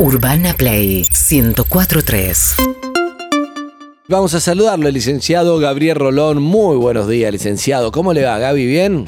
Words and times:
Urbana 0.00 0.54
Play 0.54 1.04
1043. 1.30 2.54
Vamos 4.08 4.32
a 4.32 4.40
saludarlo, 4.40 4.88
el 4.88 4.94
licenciado 4.94 5.58
Gabriel 5.58 5.96
Rolón. 5.96 6.42
Muy 6.42 6.78
buenos 6.78 7.06
días, 7.06 7.30
licenciado. 7.30 7.92
¿Cómo 7.92 8.14
le 8.14 8.24
va, 8.24 8.38
Gaby? 8.38 8.64
¿Bien? 8.64 9.06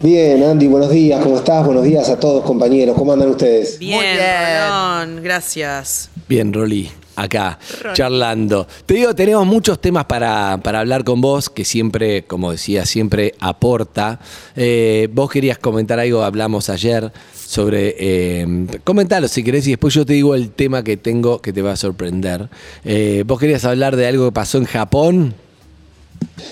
Bien, 0.00 0.40
Andy, 0.44 0.68
buenos 0.68 0.88
días. 0.88 1.20
¿Cómo 1.20 1.36
estás? 1.36 1.66
Buenos 1.66 1.82
días 1.82 2.08
a 2.10 2.20
todos, 2.20 2.44
compañeros. 2.44 2.96
¿Cómo 2.96 3.12
andan 3.12 3.30
ustedes? 3.30 3.80
Bien, 3.80 3.96
Muy 3.96 4.06
bien. 4.06 4.68
Rolón, 4.68 5.20
gracias. 5.24 6.10
Bien, 6.28 6.52
Rolí. 6.52 6.88
Acá, 7.14 7.58
charlando. 7.92 8.66
Te 8.86 8.94
digo, 8.94 9.14
tenemos 9.14 9.46
muchos 9.46 9.80
temas 9.80 10.06
para, 10.06 10.58
para 10.62 10.80
hablar 10.80 11.04
con 11.04 11.20
vos, 11.20 11.50
que 11.50 11.64
siempre, 11.64 12.24
como 12.24 12.52
decía, 12.52 12.86
siempre 12.86 13.34
aporta. 13.38 14.18
Eh, 14.56 15.08
vos 15.12 15.30
querías 15.30 15.58
comentar 15.58 15.98
algo, 16.00 16.22
hablamos 16.22 16.70
ayer 16.70 17.12
sobre... 17.34 17.96
Eh, 17.98 18.66
comentalo 18.82 19.28
si 19.28 19.44
querés 19.44 19.66
y 19.66 19.70
después 19.70 19.92
yo 19.92 20.06
te 20.06 20.14
digo 20.14 20.34
el 20.34 20.50
tema 20.50 20.82
que 20.82 20.96
tengo 20.96 21.40
que 21.40 21.52
te 21.52 21.60
va 21.60 21.72
a 21.72 21.76
sorprender. 21.76 22.48
Eh, 22.84 23.24
vos 23.26 23.38
querías 23.38 23.64
hablar 23.66 23.96
de 23.96 24.06
algo 24.06 24.26
que 24.26 24.32
pasó 24.32 24.56
en 24.56 24.64
Japón. 24.64 25.34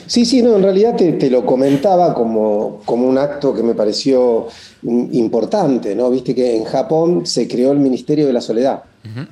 Sí, 0.07 0.27
sí, 0.27 0.43
no, 0.43 0.57
en 0.57 0.63
realidad 0.63 0.97
te, 0.97 1.13
te 1.13 1.31
lo 1.31 1.47
comentaba 1.47 2.13
como, 2.13 2.83
como 2.85 3.09
un 3.09 3.17
acto 3.17 3.55
que 3.55 3.63
me 3.63 3.75
pareció 3.75 4.49
importante, 4.83 5.95
¿no? 5.95 6.11
Viste 6.11 6.35
que 6.35 6.57
en 6.57 6.65
Japón 6.65 7.25
se 7.25 7.47
creó 7.49 7.73
el 7.73 7.79
Ministerio 7.79 8.27
de 8.27 8.33
la 8.33 8.41
Soledad. 8.41 8.83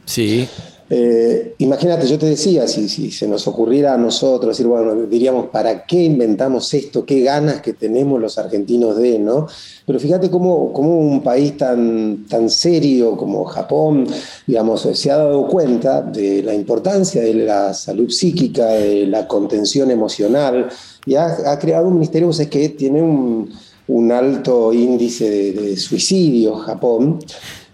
Sí. 0.05 0.49
Eh, 0.91 1.55
imagínate, 1.59 2.07
yo 2.07 2.19
te 2.19 2.27
decía, 2.27 2.67
si, 2.67 2.89
se 3.11 3.29
nos 3.29 3.47
ocurriera 3.47 3.93
a 3.93 3.99
nosotros 3.99 4.57
decir, 4.57 4.67
bueno, 4.67 4.95
diríamos, 5.07 5.49
¿para 5.49 5.85
qué 5.85 6.05
inventamos 6.05 6.73
esto? 6.73 7.05
¿Qué 7.05 7.21
ganas 7.21 7.61
que 7.61 7.75
tenemos 7.75 8.19
los 8.19 8.39
argentinos 8.39 8.97
de, 8.97 9.19
no? 9.19 9.47
Pero 9.87 10.01
fíjate 10.01 10.31
cómo, 10.31 10.73
cómo 10.73 10.99
un 10.99 11.23
país 11.23 11.57
tan, 11.59 12.27
tan 12.27 12.49
serio 12.49 13.17
como 13.19 13.45
Japón, 13.45 14.07
digamos, 14.47 14.89
se 14.93 15.11
ha 15.11 15.19
dado 15.19 15.47
cuenta 15.47 16.01
de 16.01 16.43
la 16.43 16.55
importancia 16.55 17.21
de 17.21 17.35
la 17.35 17.75
salud 17.75 18.09
psíquica, 18.09 18.69
de 18.69 19.07
la 19.07 19.29
contención 19.29 19.91
emocional, 19.91 20.69
y 21.05 21.17
ha, 21.17 21.59
creado 21.59 21.89
un 21.89 21.95
ministerio, 21.95 22.31
que 22.51 22.71
tiene 22.71 23.03
un, 23.03 23.51
un 23.89 24.13
alto 24.13 24.73
índice 24.73 25.53
de 25.53 25.77
suicidio, 25.77 26.57
Japón 26.57 27.19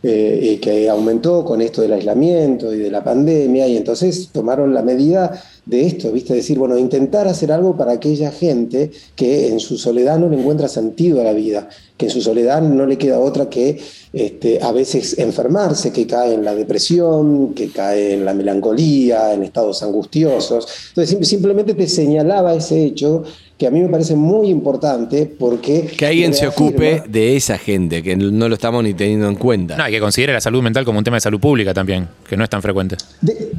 eh, 0.05 0.59
que 0.61 0.89
aumentó 0.89 1.45
con 1.45 1.61
esto 1.63 1.81
del 1.83 1.95
aislamiento 1.95 2.73
y 2.73 2.79
de 2.79 2.91
la 2.91 3.03
pandemia, 3.03 3.67
y 3.67 3.77
entonces 3.77 4.29
tomaron 4.31 4.73
la 4.75 4.83
medida 4.83 5.43
de 5.67 5.87
esto, 5.87 6.13
¿viste? 6.13 6.35
Decir, 6.35 6.59
bueno, 6.59 6.77
intentar 6.77 7.27
hacer 7.27 7.51
algo 7.51 7.75
para 7.75 7.93
aquella 7.93 8.31
gente 8.31 8.91
que 9.17 9.49
en 9.49 9.59
su 9.59 9.79
soledad 9.79 10.19
no 10.19 10.29
le 10.29 10.39
encuentra 10.39 10.69
sentido 10.69 11.23
a 11.23 11.25
la 11.25 11.33
vida, 11.33 11.71
que 11.97 12.07
en 12.07 12.13
su 12.13 12.21
soledad 12.21 12.61
no 12.61 12.85
le 12.85 12.99
queda 12.99 13.19
otra 13.19 13.49
que 13.49 13.79
este, 14.13 14.63
a 14.63 14.73
veces 14.73 15.19
enfermarse, 15.19 15.91
que 15.91 16.07
cae 16.07 16.35
en 16.35 16.45
la 16.45 16.55
depresión, 16.55 17.55
que 17.55 17.71
cae 17.71 18.13
en 18.13 18.27
la 18.27 18.35
melancolía, 18.35 19.33
en 19.33 19.43
estados 19.43 19.83
angustiosos. 19.83 20.67
Entonces, 20.91 21.17
sim- 21.17 21.25
simplemente 21.25 21.73
te 21.73 21.89
señalaba 21.89 22.55
ese 22.55 22.85
hecho 22.85 23.23
que 23.59 23.67
a 23.67 23.71
mí 23.71 23.81
me 23.81 23.89
parece 23.89 24.17
muy 24.17 24.49
importante 24.49 25.27
porque... 25.27 25.87
Que 25.97 26.07
alguien 26.07 26.35
se 26.35 26.49
ocupe 26.49 27.05
de 27.09 27.37
esa 27.37 27.57
gente, 27.57 28.03
que 28.03 28.17
no 28.17 28.49
lo 28.49 28.55
estamos 28.55 28.83
ni 28.83 28.95
teniendo 28.95 29.29
en 29.29 29.37
cuenta. 29.37 29.77
No, 29.77 29.85
hay 29.85 29.93
que 29.93 30.01
considerar 30.01 30.35
la 30.35 30.41
salud 30.41 30.63
mental 30.63 30.85
como 30.85 30.99
un 30.99 31.05
tema 31.05 31.17
de 31.19 31.21
salud 31.21 31.39
pública 31.39 31.73
también, 31.73 32.09
que 32.29 32.37
no 32.37 32.43
es 32.45 32.51
tan 32.51 32.61
frecuente. 32.63 32.97
De- 33.21 33.53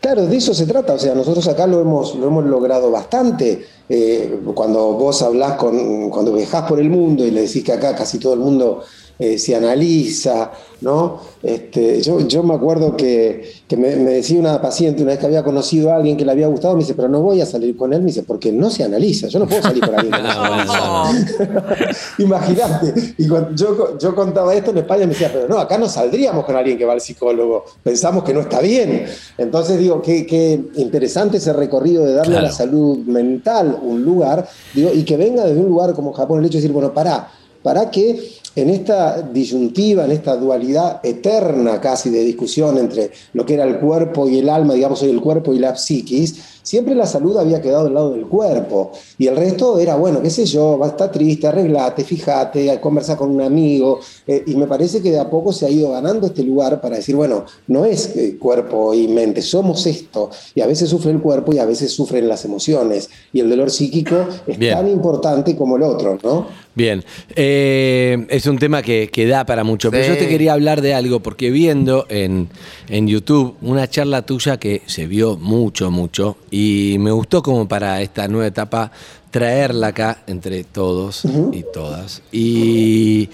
claro, 0.00 0.26
de 0.26 0.36
eso 0.36 0.54
se 0.54 0.66
trata. 0.66 0.94
O 0.94 0.98
sea, 0.98 1.14
nosotros 1.14 1.46
acá 1.48 1.66
lo 1.66 1.80
hemos, 1.80 2.14
lo 2.14 2.28
hemos 2.28 2.46
logrado 2.46 2.90
bastante. 2.90 3.66
Eh, 3.88 4.38
cuando 4.54 4.94
vos 4.94 5.20
hablás 5.20 5.52
con, 5.56 6.08
cuando 6.08 6.32
viajás 6.32 6.62
por 6.62 6.80
el 6.80 6.88
mundo 6.88 7.26
y 7.26 7.30
le 7.30 7.42
decís 7.42 7.62
que 7.62 7.72
acá 7.72 7.94
casi 7.94 8.18
todo 8.18 8.32
el 8.32 8.40
mundo 8.40 8.82
eh, 9.18 9.38
se 9.38 9.54
analiza, 9.54 10.50
¿no? 10.80 11.20
Este, 11.42 12.00
yo, 12.02 12.20
yo 12.26 12.42
me 12.42 12.54
acuerdo 12.54 12.96
que, 12.96 13.52
que 13.68 13.76
me, 13.76 13.94
me 13.96 14.10
decía 14.12 14.38
una 14.38 14.60
paciente 14.60 15.02
una 15.02 15.12
vez 15.12 15.20
que 15.20 15.26
había 15.26 15.42
conocido 15.42 15.92
a 15.92 15.96
alguien 15.96 16.16
que 16.16 16.24
le 16.24 16.32
había 16.32 16.46
gustado, 16.48 16.74
me 16.74 16.80
dice, 16.80 16.94
pero 16.94 17.08
no 17.08 17.20
voy 17.20 17.40
a 17.40 17.46
salir 17.46 17.76
con 17.76 17.92
él, 17.92 18.00
me 18.00 18.06
dice, 18.06 18.22
porque 18.22 18.50
no 18.52 18.70
se 18.70 18.84
analiza. 18.84 19.28
Yo 19.28 19.38
no 19.38 19.46
puedo 19.46 19.62
salir 19.62 19.84
con 19.84 19.94
alguien 19.94 20.12
que 20.12 20.22
no 20.22 20.32
se 20.32 20.78
analiza. 20.78 22.14
Imagínate. 22.18 23.14
Y 23.18 23.28
cuando 23.28 23.54
yo, 23.54 23.98
yo 23.98 24.14
contaba 24.14 24.54
esto 24.54 24.70
en 24.70 24.78
España, 24.78 25.00
me 25.06 25.12
decía, 25.12 25.30
pero 25.32 25.48
no, 25.48 25.58
acá 25.58 25.78
no 25.78 25.88
saldríamos 25.88 26.44
con 26.44 26.56
alguien 26.56 26.78
que 26.78 26.84
va 26.84 26.92
al 26.94 27.00
psicólogo. 27.00 27.64
Pensamos 27.82 28.24
que 28.24 28.34
no 28.34 28.40
está 28.40 28.60
bien. 28.60 29.04
Entonces 29.38 29.78
digo, 29.78 30.00
qué, 30.02 30.26
qué 30.26 30.60
interesante 30.76 31.36
ese 31.38 31.52
recorrido 31.52 32.04
de 32.04 32.14
darle 32.14 32.32
Claro. 32.32 32.46
a 32.46 32.50
la 32.50 32.54
salud 32.56 32.98
mental 32.98 33.78
un 33.82 34.02
lugar, 34.04 34.48
digo, 34.74 34.90
y 34.94 35.02
que 35.04 35.16
venga 35.16 35.44
desde 35.44 35.60
un 35.60 35.68
lugar 35.68 35.92
como 35.92 36.12
Japón, 36.12 36.38
el 36.40 36.46
hecho 36.46 36.54
de 36.54 36.62
decir, 36.62 36.72
bueno, 36.72 36.94
pará, 36.94 37.28
para 37.62 37.90
que 37.90 38.18
en 38.54 38.70
esta 38.70 39.22
disyuntiva, 39.22 40.04
en 40.04 40.12
esta 40.12 40.36
dualidad 40.36 41.00
eterna 41.02 41.80
casi 41.80 42.10
de 42.10 42.20
discusión 42.20 42.76
entre 42.78 43.10
lo 43.32 43.46
que 43.46 43.54
era 43.54 43.64
el 43.64 43.78
cuerpo 43.78 44.28
y 44.28 44.38
el 44.38 44.48
alma, 44.48 44.74
digamos 44.74 45.02
hoy 45.02 45.10
el 45.10 45.20
cuerpo 45.20 45.54
y 45.54 45.58
la 45.58 45.76
psiquis, 45.76 46.51
siempre 46.62 46.94
la 46.94 47.06
salud 47.06 47.36
había 47.36 47.60
quedado 47.60 47.84
del 47.84 47.94
lado 47.94 48.12
del 48.12 48.26
cuerpo. 48.26 48.92
Y 49.18 49.26
el 49.26 49.36
resto 49.36 49.78
era, 49.78 49.96
bueno, 49.96 50.22
qué 50.22 50.30
sé 50.30 50.44
yo, 50.46 50.78
va 50.78 50.86
a 50.86 50.90
estar 50.90 51.10
triste, 51.10 51.46
arreglate, 51.46 52.04
fíjate, 52.04 52.80
conversa 52.80 53.16
con 53.16 53.30
un 53.30 53.40
amigo. 53.40 54.00
Eh, 54.26 54.44
y 54.46 54.54
me 54.56 54.66
parece 54.66 55.02
que 55.02 55.10
de 55.10 55.18
a 55.18 55.28
poco 55.28 55.52
se 55.52 55.66
ha 55.66 55.70
ido 55.70 55.92
ganando 55.92 56.26
este 56.26 56.42
lugar 56.42 56.80
para 56.80 56.96
decir, 56.96 57.16
bueno, 57.16 57.44
no 57.66 57.84
es 57.84 58.14
cuerpo 58.38 58.94
y 58.94 59.08
mente, 59.08 59.42
somos 59.42 59.86
esto. 59.86 60.30
Y 60.54 60.60
a 60.60 60.66
veces 60.66 60.88
sufre 60.88 61.10
el 61.10 61.20
cuerpo 61.20 61.52
y 61.52 61.58
a 61.58 61.64
veces 61.64 61.92
sufren 61.92 62.28
las 62.28 62.44
emociones. 62.44 63.10
Y 63.32 63.40
el 63.40 63.50
dolor 63.50 63.70
psíquico 63.70 64.26
es 64.46 64.58
Bien. 64.58 64.74
tan 64.74 64.88
importante 64.88 65.56
como 65.56 65.76
el 65.76 65.82
otro, 65.82 66.18
¿no? 66.22 66.46
Bien, 66.74 67.04
Eh, 67.36 68.26
es 68.30 68.46
un 68.46 68.58
tema 68.58 68.82
que, 68.82 69.10
que 69.12 69.26
da 69.26 69.44
para 69.44 69.62
mucho, 69.62 69.90
pero 69.90 70.06
yo 70.06 70.18
te 70.18 70.26
quería 70.26 70.54
hablar 70.54 70.80
de 70.80 70.94
algo, 70.94 71.20
porque 71.20 71.50
viendo 71.50 72.06
en, 72.08 72.48
en 72.88 73.08
YouTube 73.08 73.56
una 73.60 73.88
charla 73.88 74.22
tuya 74.22 74.58
que 74.58 74.80
se 74.86 75.06
vio 75.06 75.36
mucho, 75.36 75.90
mucho, 75.90 76.36
y 76.52 76.96
me 77.00 77.10
gustó 77.10 77.42
como 77.42 77.66
para 77.66 78.00
esta 78.02 78.28
nueva 78.28 78.46
etapa 78.46 78.92
traerla 79.32 79.88
acá 79.88 80.22
entre 80.26 80.62
todos 80.62 81.22
y 81.52 81.64
todas. 81.72 82.22
Y 82.30 83.30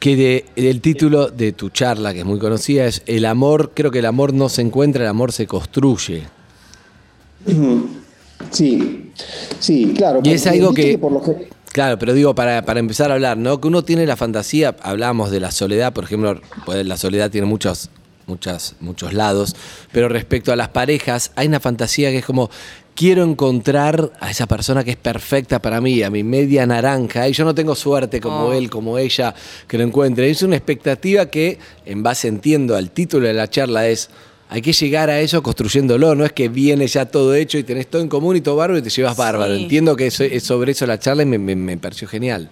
que 0.00 0.16
de- 0.16 0.44
el 0.56 0.80
título 0.80 1.28
de 1.28 1.52
tu 1.52 1.68
charla, 1.68 2.12
que 2.14 2.20
es 2.20 2.24
muy 2.24 2.38
conocida, 2.38 2.86
es 2.86 3.02
El 3.06 3.26
amor, 3.26 3.72
creo 3.74 3.90
que 3.90 3.98
el 3.98 4.06
amor 4.06 4.32
no 4.32 4.48
se 4.48 4.62
encuentra, 4.62 5.02
el 5.04 5.10
amor 5.10 5.32
se 5.32 5.46
construye. 5.46 6.22
Sí, 8.50 9.12
sí, 9.58 9.92
claro. 9.96 10.20
Y 10.22 10.30
es 10.30 10.46
algo 10.46 10.70
viste 10.70 10.92
que- 10.92 10.98
por 10.98 11.12
lo 11.12 11.22
que- 11.22 11.48
Claro, 11.72 11.98
pero 11.98 12.14
digo, 12.14 12.34
para, 12.34 12.62
para 12.62 12.80
empezar 12.80 13.10
a 13.10 13.14
hablar, 13.14 13.36
¿no? 13.36 13.60
Que 13.60 13.68
uno 13.68 13.84
tiene 13.84 14.06
la 14.06 14.16
fantasía, 14.16 14.74
hablamos 14.82 15.30
de 15.30 15.38
la 15.40 15.50
soledad, 15.50 15.92
por 15.92 16.04
ejemplo, 16.04 16.40
pues, 16.64 16.84
la 16.86 16.96
soledad 16.96 17.30
tiene 17.30 17.46
muchos, 17.46 17.90
muchas, 18.28 18.76
muchos 18.80 19.12
lados, 19.12 19.56
pero 19.90 20.08
respecto 20.08 20.52
a 20.52 20.56
las 20.56 20.68
parejas, 20.68 21.32
hay 21.34 21.48
una 21.48 21.58
fantasía 21.58 22.10
que 22.10 22.18
es 22.18 22.24
como, 22.24 22.50
quiero 22.94 23.24
encontrar 23.24 24.12
a 24.20 24.30
esa 24.30 24.46
persona 24.46 24.84
que 24.84 24.90
es 24.92 24.96
perfecta 24.96 25.60
para 25.60 25.80
mí, 25.80 26.02
a 26.02 26.10
mi 26.10 26.22
media 26.22 26.66
naranja, 26.66 27.28
y 27.28 27.32
yo 27.32 27.44
no 27.44 27.54
tengo 27.54 27.74
suerte 27.74 28.20
como 28.20 28.46
Oh. 28.48 28.52
él, 28.52 28.70
como 28.70 28.98
ella, 28.98 29.34
que 29.66 29.78
lo 29.78 29.84
encuentre. 29.84 30.30
Es 30.30 30.42
una 30.42 30.56
expectativa 30.56 31.26
que, 31.26 31.58
en 31.86 32.02
base, 32.02 32.28
entiendo, 32.28 32.76
al 32.76 32.90
título 32.90 33.26
de 33.26 33.34
la 33.34 33.48
charla 33.50 33.88
es... 33.88 34.10
Hay 34.50 34.62
que 34.62 34.72
llegar 34.72 35.10
a 35.10 35.20
eso 35.20 35.42
construyéndolo, 35.42 36.14
no 36.14 36.24
es 36.24 36.32
que 36.32 36.48
viene 36.48 36.86
ya 36.86 37.04
todo 37.04 37.34
hecho 37.34 37.58
y 37.58 37.64
tenés 37.64 37.86
todo 37.86 38.00
en 38.00 38.08
común 38.08 38.34
y 38.34 38.40
todo 38.40 38.56
bárbaro 38.56 38.78
y 38.78 38.82
te 38.82 38.88
llevas 38.88 39.14
bárbaro. 39.14 39.54
Sí. 39.54 39.64
Entiendo 39.64 39.94
que 39.94 40.06
es 40.06 40.42
sobre 40.42 40.72
eso 40.72 40.86
la 40.86 40.98
charla 40.98 41.22
y 41.22 41.26
me, 41.26 41.36
me- 41.38 41.54
me 41.54 41.76
pareció 41.76 42.08
genial. 42.08 42.48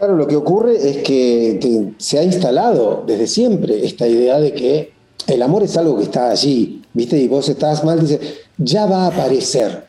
Claro, 0.00 0.16
lo 0.16 0.26
que 0.26 0.36
ocurre 0.36 0.76
es 0.76 0.96
que, 1.02 1.92
se 1.98 2.18
ha 2.18 2.22
instalado 2.24 3.04
desde 3.06 3.26
siempre 3.26 3.84
esta 3.84 4.08
idea 4.08 4.40
de 4.40 4.54
que 4.54 4.92
el 5.26 5.42
amor 5.42 5.62
es 5.62 5.76
algo 5.76 5.98
que 5.98 6.04
está 6.04 6.30
allí, 6.30 6.80
¿viste? 6.94 7.18
Y 7.18 7.28
vos 7.28 7.46
estás 7.50 7.84
mal, 7.84 8.00
dices, 8.00 8.18
ya 8.56 8.86
va 8.86 9.04
a 9.04 9.06
aparecer, 9.08 9.84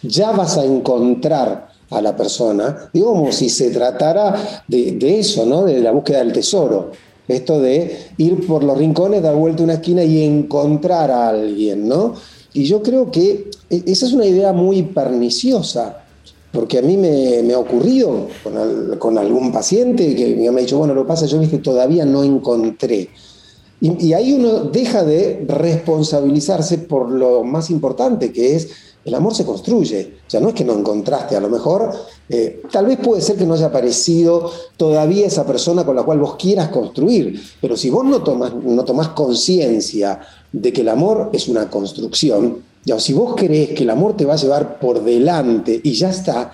ya 0.00 0.30
vas 0.30 0.56
a 0.58 0.64
encontrar 0.64 1.70
a 1.90 2.00
la 2.00 2.14
persona, 2.16 2.88
digo, 2.92 3.14
como 3.14 3.32
si 3.32 3.48
se 3.48 3.70
tratara 3.70 4.62
de, 4.68 4.92
de 4.92 5.18
eso, 5.18 5.44
¿no? 5.44 5.64
De 5.64 5.80
la 5.80 5.90
búsqueda 5.90 6.18
del 6.18 6.32
tesoro. 6.32 6.92
Esto 7.26 7.60
de 7.60 8.10
ir 8.18 8.46
por 8.46 8.62
los 8.62 8.78
rincones, 8.78 9.24
dar 9.24 9.34
vuelta 9.34 9.64
una 9.64 9.72
esquina 9.74 10.04
y 10.04 10.22
encontrar 10.22 11.10
a 11.10 11.30
alguien, 11.30 11.88
¿no? 11.88 12.14
Y 12.52 12.62
yo 12.66 12.80
creo 12.80 13.10
que 13.10 13.50
e- 13.70 13.82
esa 13.86 14.06
es 14.06 14.12
una 14.12 14.26
idea 14.26 14.52
muy 14.52 14.82
perniciosa, 14.84 16.04
porque 16.56 16.78
a 16.78 16.82
mí 16.82 16.96
me, 16.96 17.52
ha 17.52 17.58
ocurrido 17.58 18.28
con, 18.42 18.56
al- 18.56 18.98
con 18.98 19.18
algún 19.18 19.52
paciente 19.52 20.16
que 20.16 20.34
me 20.34 20.48
ha 20.48 20.62
dicho, 20.62 20.78
bueno, 20.78 20.94
lo 20.94 21.02
que 21.02 21.08
pasa, 21.08 21.26
yo 21.26 21.38
viste, 21.38 21.58
todavía 21.58 22.06
no 22.06 22.24
encontré. 22.24 23.10
Y, 23.78 24.06
y 24.06 24.12
ahí 24.14 24.32
uno 24.32 24.60
deja 24.64 25.04
de 25.04 25.44
responsabilizarse 25.46 26.78
por 26.78 27.10
lo 27.10 27.44
más 27.44 27.68
importante, 27.70 28.32
que 28.32 28.56
es 28.56 28.70
el 29.04 29.14
amor 29.14 29.34
se 29.34 29.44
construye. 29.44 30.14
O 30.26 30.30
sea, 30.30 30.40
no 30.40 30.48
es 30.48 30.54
que 30.54 30.64
no 30.64 30.72
encontraste, 30.72 31.36
a 31.36 31.40
lo 31.40 31.48
mejor, 31.50 31.92
eh, 32.30 32.62
tal 32.72 32.86
vez 32.86 32.98
puede 32.98 33.20
ser 33.20 33.36
que 33.36 33.44
no 33.46 33.52
haya 33.54 33.66
aparecido 33.66 34.50
todavía 34.78 35.26
esa 35.26 35.44
persona 35.46 35.84
con 35.84 35.94
la 35.94 36.02
cual 36.04 36.18
vos 36.18 36.36
quieras 36.36 36.70
construir, 36.70 37.40
pero 37.60 37.76
si 37.76 37.90
vos 37.90 38.04
no 38.04 38.22
tomás 38.22 38.52
no 38.54 38.82
tomás 38.84 39.08
conciencia 39.10 40.20
de 40.50 40.72
que 40.72 40.80
el 40.80 40.88
amor 40.88 41.28
es 41.32 41.46
una 41.46 41.68
construcción, 41.70 42.62
ya, 42.86 42.94
o 42.94 43.00
si 43.00 43.12
vos 43.12 43.34
crees 43.36 43.70
que 43.70 43.82
el 43.82 43.90
amor 43.90 44.16
te 44.16 44.24
va 44.24 44.34
a 44.34 44.36
llevar 44.36 44.78
por 44.78 45.02
delante 45.02 45.80
y 45.82 45.92
ya 45.94 46.10
está, 46.10 46.52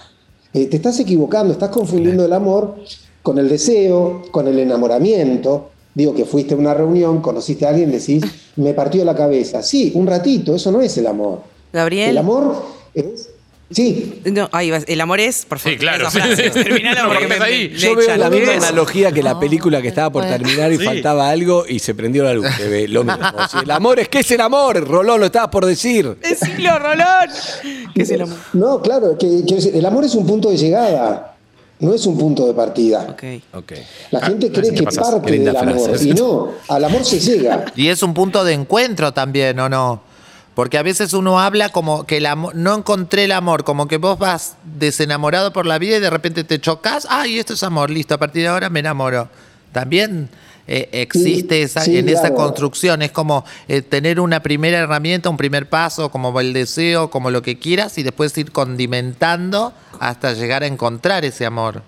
eh, 0.54 0.66
te 0.66 0.76
estás 0.76 0.98
equivocando, 0.98 1.52
estás 1.52 1.68
confundiendo 1.68 2.24
el 2.24 2.32
amor 2.32 2.76
con 3.22 3.38
el 3.38 3.50
deseo, 3.50 4.22
con 4.30 4.48
el 4.48 4.58
enamoramiento. 4.58 5.68
Digo 5.94 6.14
que 6.14 6.24
fuiste 6.24 6.54
a 6.54 6.56
una 6.56 6.72
reunión, 6.72 7.20
conociste 7.20 7.66
a 7.66 7.68
alguien, 7.68 7.92
decís, 7.92 8.24
me 8.56 8.72
partió 8.72 9.04
la 9.04 9.14
cabeza. 9.14 9.62
Sí, 9.62 9.92
un 9.94 10.06
ratito, 10.06 10.54
eso 10.54 10.72
no 10.72 10.80
es 10.80 10.96
el 10.96 11.06
amor. 11.06 11.40
Gabriel. 11.70 12.08
El 12.08 12.18
amor. 12.18 12.81
Sí, 13.72 14.20
No, 14.24 14.48
ahí 14.52 14.70
vas. 14.70 14.84
El 14.86 15.00
amor 15.00 15.20
es, 15.20 15.44
por 15.46 15.58
favor. 15.58 15.72
Sí, 15.74 15.78
claro, 15.78 16.10
sí. 16.10 16.18
terminala 16.52 17.02
No, 17.02 17.08
porque 17.08 17.26
me, 17.26 17.34
ahí. 17.36 17.68
me 17.70 17.76
Yo 17.78 17.96
veo 17.96 18.16
la 18.16 18.30
misma 18.30 18.52
analogía 18.54 19.12
que 19.12 19.22
la 19.22 19.38
película 19.38 19.80
que 19.82 19.88
estaba 19.88 20.10
por 20.10 20.24
terminar 20.24 20.72
y 20.72 20.78
Sí. 20.78 20.84
faltaba 20.84 21.28
algo 21.30 21.64
y 21.68 21.78
se 21.78 21.94
prendió 21.94 22.24
la 22.24 22.34
luz. 22.34 22.46
Se 22.56 22.68
ve 22.68 22.88
lo 22.88 23.04
mismo. 23.04 23.22
Si 23.50 23.58
el 23.58 23.70
amor 23.70 23.98
es, 24.00 24.08
¿qué 24.08 24.20
es 24.20 24.30
el 24.30 24.40
amor? 24.40 24.86
Rolón, 24.86 25.20
lo 25.20 25.26
estabas 25.26 25.48
por 25.50 25.66
decir. 25.66 26.16
Decilo, 26.22 26.78
Rolón. 26.78 27.28
¿Qué 27.94 28.02
es 28.02 28.10
el 28.10 28.22
amor? 28.22 28.36
no, 28.52 28.80
claro, 28.80 29.16
que, 29.18 29.26
decir, 29.26 29.74
el 29.74 29.84
amor 29.86 30.04
es 30.04 30.14
un 30.14 30.26
punto 30.26 30.50
de 30.50 30.56
llegada, 30.56 31.34
no 31.80 31.92
es 31.94 32.06
un 32.06 32.16
punto 32.16 32.46
de 32.46 32.54
partida. 32.54 33.06
Ok. 33.10 33.22
Ok. 33.54 33.72
La 34.10 34.20
gente 34.20 34.46
Ah, 34.48 34.52
cree 34.52 34.62
así 34.68 34.70
te 34.70 34.76
que 34.78 34.84
pasas. 34.84 35.10
parte 35.10 35.38
del 35.38 35.56
amor 35.56 35.88
frase. 35.90 36.08
y 36.08 36.12
no, 36.14 36.52
al 36.68 36.84
amor 36.84 37.04
se 37.04 37.18
llega. 37.20 37.64
Y 37.74 37.88
es 37.88 38.02
un 38.02 38.14
punto 38.14 38.44
de 38.44 38.52
encuentro 38.54 39.12
también, 39.12 39.58
¿o 39.60 39.68
no? 39.68 40.02
Porque 40.54 40.76
a 40.76 40.82
veces 40.82 41.14
uno 41.14 41.40
habla 41.40 41.70
como 41.70 42.04
que 42.04 42.18
el 42.18 42.26
amor, 42.26 42.54
no 42.54 42.74
encontré 42.74 43.24
el 43.24 43.32
amor, 43.32 43.64
como 43.64 43.88
que 43.88 43.96
vos 43.96 44.18
vas 44.18 44.56
desenamorado 44.64 45.52
por 45.52 45.64
la 45.64 45.78
vida 45.78 45.96
y 45.96 46.00
de 46.00 46.10
repente 46.10 46.44
te 46.44 46.60
chocas, 46.60 47.06
ay, 47.08 47.38
esto 47.38 47.54
es 47.54 47.62
amor, 47.62 47.90
listo, 47.90 48.14
a 48.14 48.18
partir 48.18 48.42
de 48.42 48.48
ahora 48.48 48.68
me 48.68 48.80
enamoro. 48.80 49.28
También 49.72 50.28
eh, 50.66 50.88
existe 50.92 51.56
Sí, 51.56 51.62
esa, 51.62 51.80
sí, 51.80 51.98
en 51.98 52.08
esa 52.08 52.34
construcción, 52.34 53.02
es 53.02 53.10
como 53.10 53.44
eh, 53.66 53.82
tener 53.82 54.20
una 54.20 54.42
primera 54.42 54.78
herramienta, 54.78 55.30
un 55.30 55.36
primer 55.36 55.68
paso, 55.68 56.10
como 56.10 56.38
el 56.38 56.52
deseo, 56.52 57.10
como 57.10 57.30
lo 57.30 57.42
que 57.42 57.58
quieras, 57.58 57.96
y 57.98 58.02
después 58.02 58.36
ir 58.36 58.52
condimentando 58.52 59.72
hasta 60.00 60.34
llegar 60.34 60.62
a 60.62 60.66
encontrar 60.66 61.24
ese 61.24 61.46
amor. 61.46 61.82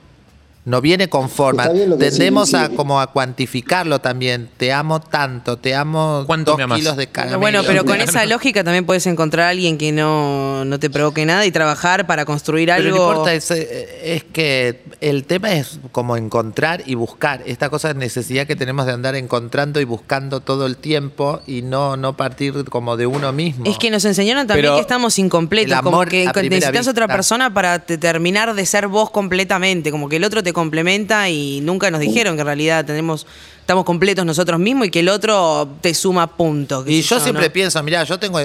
No 0.65 0.81
viene 0.81 1.09
con 1.11 1.29
forma. 1.29 1.69
Tendemos 1.99 2.55
a 2.55 2.69
sí. 2.69 2.75
como 2.75 2.99
a 3.01 3.09
cuantificarlo 3.13 4.01
también. 4.01 4.49
Te 4.57 4.73
amo 4.73 4.99
tanto, 5.01 5.59
te 5.59 5.75
amo 5.75 6.25
¿Cuánto 6.27 6.57
dos 6.57 6.77
kilos 6.77 6.97
de 6.97 7.07
caramelo. 7.09 7.39
Bueno, 7.39 7.63
pero 7.67 7.85
con 7.85 8.01
esa 8.01 8.25
lógica 8.25 8.65
también 8.65 8.87
puedes 8.87 9.07
encontrar 9.07 9.47
a 9.47 9.49
alguien 9.51 9.77
que 9.77 9.93
no, 9.93 10.65
no 10.65 10.79
te 10.79 10.89
provoque 10.89 11.27
nada 11.27 11.45
y 11.45 11.51
trabajar 11.53 12.07
para 12.07 12.25
construir 12.25 12.71
Pero 12.75 12.89
algo. 12.89 12.97
no 12.99 13.11
importa, 13.11 13.35
es, 13.35 13.51
eh, 13.51 14.15
es 14.17 14.25
que 14.25 14.83
el 15.03 15.25
tema 15.25 15.53
es 15.53 15.81
como 15.93 16.17
encontrar 16.17 16.83
y 16.87 16.95
buscar. 16.95 17.43
Esta 17.45 17.69
cosa 17.69 17.91
es 17.91 17.97
necesidad 17.97 18.47
que 18.47 18.57
tenemos 18.57 18.87
de 18.87 18.93
andar 18.93 19.17
encontrando 19.17 19.81
y 19.83 19.85
buscando 19.85 20.41
todo 20.41 20.65
el 20.65 20.79
tiempo 20.79 21.43
y 21.47 21.61
no, 21.61 21.99
no 21.99 22.17
partir 22.17 22.65
como 22.71 22.97
de 22.97 23.07
uno 23.07 23.33
mismo. 23.35 23.67
Es 23.67 23.77
que 23.77 23.91
nos 23.91 24.07
enseñaron 24.07 24.47
también 24.47 24.65
Pero 24.65 24.77
que 24.77 24.81
estamos 24.81 25.19
incompletos, 25.19 25.77
el 25.77 25.85
como 25.85 26.07
que 26.07 26.25
necesitas 26.49 26.89
otra 26.89 27.07
persona 27.07 27.53
para 27.53 27.81
te- 27.81 27.99
terminar 27.99 28.55
de 28.55 28.65
ser 28.65 28.89
vos 28.89 29.11
completamente, 29.11 29.91
como 29.91 30.09
que 30.09 30.17
el 30.17 30.25
otro 30.25 30.43
te 30.43 30.54
complementa 30.55 31.29
y 31.29 31.61
nunca 31.61 31.91
nos 31.91 32.01
dijeron 32.01 32.37
que 32.37 32.41
en 32.41 32.47
realidad 32.47 32.85
tenemos 32.87 33.27
estamos 33.65 33.85
completos 33.85 34.27
nosotros 34.27 34.61
mismos 34.61 34.89
y 34.89 34.91
que 34.91 35.01
el 35.01 35.09
otro 35.09 35.67
te 35.81 35.95
suma 35.95 36.37
puntos. 36.37 36.85
Y 36.87 37.01
yo 37.01 37.19
siempre 37.19 37.47
¿no? 37.47 37.53
pienso, 37.53 37.83
mira, 37.83 38.05
yo 38.05 38.19
tengo, 38.19 38.39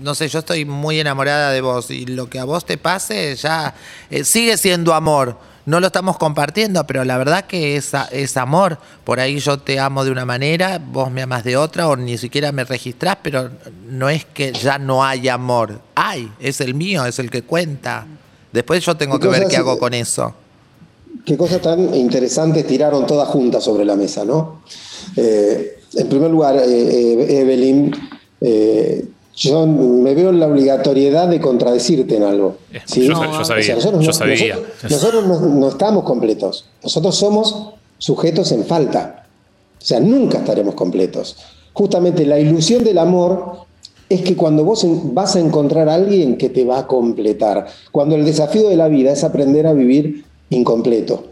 no 0.00 0.14
sé, 0.14 0.28
yo 0.28 0.38
estoy 0.38 0.64
muy 0.64 1.00
enamorada 1.00 1.50
de 1.50 1.60
vos 1.60 1.90
y 1.90 2.06
lo 2.06 2.30
que 2.30 2.38
a 2.38 2.44
vos 2.44 2.64
te 2.64 2.78
pase 2.78 3.34
ya 3.34 3.74
eh, 4.08 4.22
sigue 4.22 4.56
siendo 4.56 4.94
amor. 4.94 5.36
No 5.64 5.80
lo 5.80 5.88
estamos 5.88 6.16
compartiendo, 6.16 6.84
pero 6.86 7.04
la 7.04 7.18
verdad 7.18 7.44
que 7.44 7.76
es, 7.76 7.92
es 8.10 8.36
amor. 8.36 8.78
Por 9.04 9.18
ahí 9.18 9.38
yo 9.38 9.58
te 9.58 9.78
amo 9.78 10.04
de 10.04 10.10
una 10.10 10.24
manera, 10.24 10.80
vos 10.84 11.10
me 11.10 11.22
amas 11.22 11.44
de 11.44 11.56
otra, 11.56 11.88
o 11.88 11.96
ni 11.96 12.18
siquiera 12.18 12.50
me 12.52 12.64
registrás, 12.64 13.18
pero 13.22 13.50
no 13.88 14.08
es 14.08 14.24
que 14.24 14.52
ya 14.52 14.78
no 14.78 15.04
hay 15.04 15.28
amor. 15.28 15.80
Hay, 15.94 16.32
es 16.40 16.60
el 16.60 16.74
mío, 16.74 17.04
es 17.04 17.18
el 17.20 17.30
que 17.30 17.42
cuenta. 17.42 18.06
Después 18.52 18.84
yo 18.84 18.96
tengo 18.96 19.16
¿Y 19.16 19.20
que 19.20 19.28
ver 19.28 19.46
qué 19.48 19.56
hago 19.56 19.78
con 19.78 19.94
eso. 19.94 20.34
Qué 21.24 21.36
cosas 21.36 21.60
tan 21.60 21.94
interesantes 21.94 22.66
tiraron 22.66 23.06
todas 23.06 23.28
juntas 23.28 23.62
sobre 23.62 23.84
la 23.84 23.94
mesa, 23.96 24.24
¿no? 24.24 24.62
Eh, 25.16 25.78
en 25.94 26.08
primer 26.08 26.30
lugar, 26.30 26.56
eh, 26.56 26.62
eh, 26.66 27.40
Evelyn, 27.40 27.92
eh, 28.40 29.04
yo 29.36 29.66
me 29.66 30.14
veo 30.14 30.30
en 30.30 30.40
la 30.40 30.46
obligatoriedad 30.46 31.28
de 31.28 31.40
contradecirte 31.40 32.16
en 32.16 32.22
algo. 32.24 32.56
¿sí? 32.86 33.06
yo 33.06 33.14
sa- 33.16 33.26
yo 33.38 33.44
sabía, 33.44 33.74
nosotros 33.76 34.00
yo 34.02 34.06
no- 34.08 34.12
sabía. 34.12 34.54
Nosotros, 34.56 34.90
nosotros 34.90 35.26
no, 35.26 35.40
no 35.60 35.68
estamos 35.68 36.04
completos. 36.04 36.66
Nosotros 36.82 37.14
somos 37.16 37.68
sujetos 37.98 38.50
en 38.52 38.64
falta. 38.64 39.26
O 39.80 39.84
sea, 39.84 40.00
nunca 40.00 40.38
estaremos 40.38 40.74
completos. 40.74 41.36
Justamente 41.72 42.26
la 42.26 42.38
ilusión 42.38 42.84
del 42.84 42.98
amor 42.98 43.58
es 44.08 44.20
que 44.22 44.36
cuando 44.36 44.64
vos 44.64 44.84
vas 45.14 45.36
a 45.36 45.40
encontrar 45.40 45.88
a 45.88 45.94
alguien 45.94 46.36
que 46.36 46.50
te 46.50 46.64
va 46.64 46.80
a 46.80 46.86
completar, 46.86 47.66
cuando 47.90 48.14
el 48.16 48.24
desafío 48.24 48.68
de 48.68 48.76
la 48.76 48.88
vida 48.88 49.12
es 49.12 49.24
aprender 49.24 49.66
a 49.66 49.72
vivir 49.72 50.24
incompleto, 50.56 51.24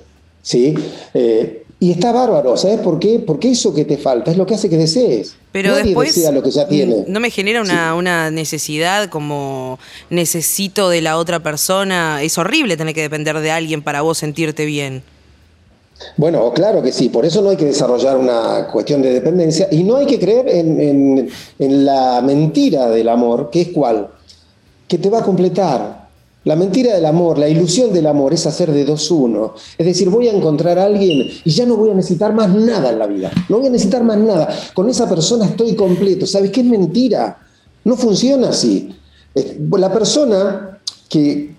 ¿sí? 0.43 0.75
Eh, 1.15 1.65
y 1.83 1.93
está 1.93 2.13
bárbaro, 2.13 2.57
¿sabes 2.59 2.81
por 2.81 2.99
qué? 2.99 3.21
Porque 3.27 3.51
eso 3.53 3.73
que 3.75 3.87
te 3.87 3.97
falta 3.97 4.31
es 4.31 4.37
lo 4.37 4.45
que 4.45 4.55
hace 4.55 4.69
que 4.69 4.77
desees. 4.77 5.35
Pero 5.51 5.71
Nadie 5.71 5.85
después 5.85 6.15
desea 6.15 6.31
lo 6.31 6.43
que 6.43 6.51
ya 6.51 6.69
tiene. 6.69 7.05
no 7.09 7.21
me 7.21 7.31
genera 7.31 7.63
una, 7.63 7.95
una 7.95 8.31
necesidad 8.31 9.09
como 9.09 9.79
necesito 10.11 10.91
de 10.91 11.01
la 11.01 11.17
otra 11.17 11.41
persona. 11.41 12.23
Es 12.23 12.37
horrible 12.37 12.77
tener 12.77 12.95
que 12.95 13.01
depender 13.01 13.39
de 13.41 13.51
alguien 13.51 13.81
para 13.83 14.03
vos 14.03 14.19
sentirte 14.19 14.67
bien. 14.67 15.03
Bueno, 16.17 16.51
claro 16.53 16.83
que 16.83 16.93
sí, 16.93 17.09
por 17.09 17.25
eso 17.27 17.43
no 17.43 17.51
hay 17.51 17.57
que 17.57 17.67
desarrollar 17.67 18.17
una 18.17 18.69
cuestión 18.73 19.03
de 19.03 19.13
dependencia 19.13 19.69
y 19.71 19.83
no 19.83 19.97
hay 19.97 20.07
que 20.07 20.19
creer 20.19 20.49
en, 20.49 20.81
en- 20.81 21.31
en 21.59 21.85
la 21.85 22.21
mentira 22.23 22.89
del 22.89 23.09
amor, 23.09 23.51
que 23.51 23.63
es 23.63 23.69
cuál, 23.69 24.09
que 24.89 24.99
te 24.99 25.11
va 25.11 25.19
a 25.19 25.23
completar. 25.23 26.00
La 26.45 26.57
mentira 26.57 26.95
del 26.95 27.05
amor, 27.05 27.39
la 27.39 27.49
ilusión 27.49 27.93
del 27.93 28.07
amor 28.07 28.33
es 28.33 28.47
hacer 28.47 28.73
de 28.73 28.87
dos 28.87 29.11
uno. 29.11 29.55
Es 29.77 29.87
decir, 29.87 30.09
voy 30.09 30.29
a 30.29 30.33
encontrar 30.33 30.79
a 30.79 30.85
alguien 30.87 31.29
y 31.45 31.51
ya 31.51 31.67
no 31.67 31.77
voy 31.77 31.91
a 31.91 31.95
necesitar 31.95 32.33
más 32.33 32.49
nada 32.49 32.91
en 32.91 32.99
la 32.99 33.07
vida. 33.07 33.31
No 33.51 33.59
voy 33.59 33.67
a 33.67 33.71
necesitar 33.71 34.03
más 34.03 34.17
nada. 34.17 34.49
Con 34.73 34.89
esa 34.89 35.07
persona 35.07 35.45
estoy 35.45 35.75
completo. 35.75 36.27
¿Sabes 36.27 36.51
qué 36.51 36.61
es 36.61 36.67
mentira? 36.67 37.39
No 37.85 37.97
funciona 37.97 38.49
así. 38.49 38.95
La 39.71 39.93
persona 39.93 40.81
que, 41.11 41.55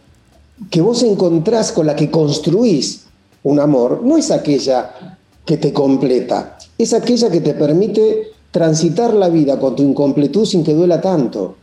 que 0.70 0.82
vos 0.82 1.04
encontrás 1.04 1.72
con 1.72 1.86
la 1.86 1.96
que 1.96 2.10
construís 2.10 3.06
un 3.44 3.60
amor 3.60 4.02
no 4.04 4.18
es 4.18 4.32
aquella 4.32 5.20
que 5.46 5.58
te 5.58 5.74
completa, 5.74 6.58
es 6.78 6.94
aquella 6.94 7.30
que 7.30 7.42
te 7.42 7.54
permite 7.54 8.32
transitar 8.52 9.14
la 9.14 9.30
vida 9.30 9.60
con 9.60 9.76
tu 9.76 9.84
incompletud 9.84 10.46
sin 10.46 10.64
que 10.64 10.74
duela 10.74 11.02
tanto. 11.02 11.56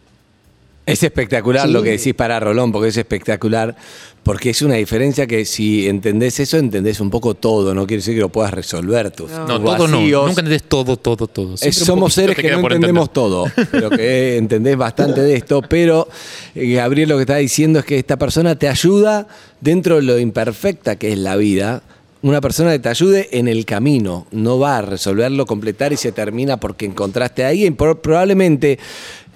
Es 0.89 1.03
espectacular 1.03 1.67
Sí. 1.67 1.73
lo 1.73 1.83
que 1.83 1.91
decís 1.91 2.15
para 2.15 2.41
Rolón, 2.41 2.73
porque 2.73 2.89
es 2.89 2.97
espectacular, 2.97 3.77
porque 4.23 4.51
es 4.51 4.63
una 4.63 4.75
diferencia 4.75 5.27
que 5.27 5.45
si 5.45 5.89
entendés 5.89 6.39
eso, 6.41 6.57
entendés 6.59 7.01
un 7.01 7.11
poco 7.11 7.35
todo, 7.35 7.75
no 7.75 7.87
quiere 7.87 8.01
decir 8.01 8.15
que 8.15 8.21
lo 8.21 8.29
puedas 8.29 8.53
resolver 8.53 9.11
tus, 9.11 9.31
No, 9.31 9.47
tus 9.61 9.65
todo 9.77 9.89
no. 9.89 10.01
Nunca 10.01 10.31
entendés 10.41 10.63
todo, 10.65 10.97
todo, 10.97 11.27
todo. 11.27 11.55
Es- 11.61 11.77
somos 11.77 12.15
seres 12.15 12.37
que 12.37 12.51
no 12.51 12.59
entendemos 12.61 13.09
entender. 13.09 13.13
todo, 13.13 13.47
pero 13.71 13.91
que 13.91 14.37
entendés 14.37 14.77
bastante 14.77 15.21
de 15.23 15.35
esto. 15.37 15.63
Pero 15.63 16.09
eh, 16.55 16.73
Gabriel 16.75 17.09
lo 17.09 17.17
que 17.17 17.23
está 17.23 17.37
diciendo 17.37 17.79
es 17.79 17.85
que 17.85 17.99
esta 17.99 18.17
persona 18.17 18.57
te 18.59 18.69
ayuda 18.69 19.27
dentro 19.61 19.97
de 19.97 20.03
lo 20.03 20.19
imperfecta 20.19 20.97
que 20.97 21.13
es 21.13 21.19
la 21.19 21.37
vida. 21.37 21.83
Una 22.21 22.41
persona 22.41 22.73
que 22.73 22.81
te 22.81 22.89
ayude 22.89 23.29
en 23.39 23.47
el 23.47 23.65
camino, 23.65 24.27
no 24.33 24.59
va 24.59 24.79
a 24.79 24.83
resolverlo, 24.83 25.47
completar 25.47 25.93
y 25.93 25.97
se 25.97 26.11
termina 26.11 26.57
porque 26.59 26.85
encontraste 26.87 27.45
a 27.45 27.49
alguien. 27.49 27.77
Por- 27.77 28.01
probablemente, 28.01 28.79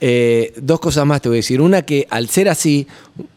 eh, 0.01 0.53
dos 0.57 0.81
cosas 0.81 1.07
más 1.07 1.23
te 1.23 1.29
voy 1.29 1.37
a 1.37 1.39
decir. 1.39 1.61
Una 1.61 1.83
que 1.83 2.09
al 2.11 2.29
ser 2.29 2.49
así, 2.49 2.89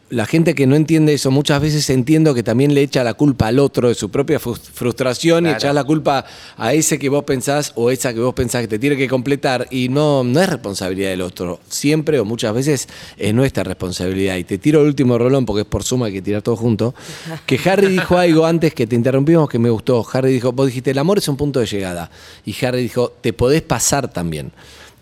la 0.08 0.24
gente 0.24 0.54
que 0.54 0.68
no 0.68 0.76
entiende 0.76 1.14
eso, 1.14 1.32
muchas 1.32 1.60
veces 1.60 1.90
entiendo 1.90 2.32
que 2.32 2.44
también 2.44 2.74
le 2.74 2.82
echa 2.82 3.02
la 3.02 3.14
culpa 3.14 3.48
al 3.48 3.58
otro 3.58 3.88
de 3.88 3.96
su 3.96 4.08
propia 4.08 4.38
frus- 4.38 4.60
frustración 4.60 5.46
y 5.46 5.50
echar 5.50 5.74
la 5.74 5.82
culpa 5.82 6.24
a 6.56 6.72
ese 6.74 6.96
que 6.98 7.08
vos 7.08 7.24
pensás 7.24 7.72
o 7.74 7.90
esa 7.90 8.14
que 8.14 8.20
vos 8.20 8.32
pensás 8.32 8.60
que 8.62 8.68
te 8.68 8.78
tiene 8.78 8.96
que 8.96 9.08
completar 9.08 9.66
y 9.70 9.88
no, 9.88 10.22
no 10.22 10.40
es 10.40 10.48
responsabilidad 10.48 11.10
del 11.10 11.22
otro. 11.22 11.58
Siempre 11.68 12.20
o 12.20 12.24
muchas 12.24 12.54
veces 12.54 12.88
es 13.16 13.34
nuestra 13.34 13.64
responsabilidad. 13.64 14.36
Y 14.36 14.44
te 14.44 14.58
tiro 14.58 14.80
el 14.82 14.86
último 14.86 15.18
rolón 15.18 15.44
porque 15.44 15.62
es 15.62 15.66
por 15.66 15.82
suma 15.82 16.06
hay 16.06 16.12
que 16.12 16.22
tirar 16.22 16.40
todo 16.42 16.54
junto. 16.56 16.94
Que 17.46 17.58
Harry 17.68 17.88
dijo 17.88 18.16
algo 18.16 18.46
antes 18.46 18.74
que 18.74 18.86
te 18.86 18.94
interrumpimos 18.94 19.48
que 19.48 19.58
me 19.58 19.70
gustó. 19.70 20.06
Harry 20.12 20.32
dijo, 20.32 20.52
vos 20.52 20.66
dijiste, 20.66 20.92
el 20.92 20.98
amor 20.98 21.18
es 21.18 21.26
un 21.26 21.36
punto 21.36 21.58
de 21.58 21.66
llegada. 21.66 22.10
Y 22.44 22.54
Harry 22.64 22.82
dijo, 22.82 23.12
te 23.20 23.32
podés 23.32 23.62
pasar 23.62 24.12
también. 24.12 24.52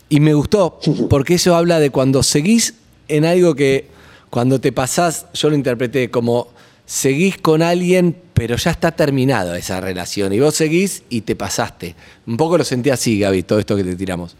Y 0.09 0.21
me 0.21 0.33
gustó 0.33 0.79
porque 1.11 1.35
eso 1.35 1.55
habla 1.55 1.79
de 1.79 1.91
cuando 1.91 2.23
seguís 2.23 2.75
en 3.09 3.27
algo 3.27 3.55
que 3.55 3.93
cuando 4.35 4.61
te 4.61 4.73
pasás, 4.73 5.27
yo 5.33 5.49
lo 5.49 5.55
interpreté 5.55 6.11
como 6.11 6.49
seguís 6.87 7.39
con 7.39 7.63
alguien, 7.63 8.17
pero 8.35 8.57
ya 8.57 8.73
está 8.73 8.91
terminada 8.91 9.57
esa 9.57 9.81
relación. 9.81 10.33
Y 10.33 10.41
vos 10.41 10.57
seguís 10.57 11.05
y 11.09 11.21
te 11.21 11.37
pasaste. 11.37 11.95
Un 12.27 12.37
poco 12.37 12.59
lo 12.59 12.65
sentí 12.65 12.91
así, 12.91 13.21
Gaby, 13.21 13.45
todo 13.45 13.61
esto 13.61 13.77
que 13.77 13.85
te 13.85 13.95
tiramos. 13.95 14.35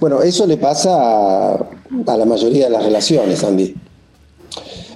Bueno, 0.00 0.20
eso 0.22 0.44
le 0.44 0.56
pasa 0.56 1.52
a, 1.52 2.16
la 2.16 2.24
mayoría 2.24 2.64
de 2.64 2.70
las 2.70 2.82
relaciones, 2.82 3.44
Andy. 3.44 3.76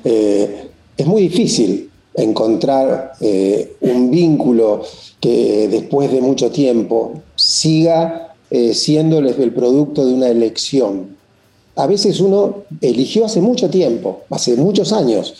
Eh, 0.02 0.70
es 0.96 1.06
muy 1.06 1.22
difícil 1.22 1.88
encontrar 2.16 3.12
eh, 3.20 3.76
un 3.82 4.10
vínculo 4.10 4.82
que 5.20 5.68
después 5.68 6.10
de 6.10 6.20
mucho 6.20 6.50
tiempo 6.50 7.22
siga 7.36 8.34
eh, 8.50 8.74
siendo 8.74 9.20
el 9.20 9.52
producto 9.52 10.04
de 10.04 10.14
una 10.14 10.26
elección. 10.26 11.14
A 11.76 11.87
veces 11.87 12.21
uno 12.21 12.64
eligió 12.81 13.25
hace 13.25 13.40
mucho 13.40 13.69
tiempo, 13.69 14.21
hace 14.31 14.57
muchos 14.57 14.93
años, 14.93 15.35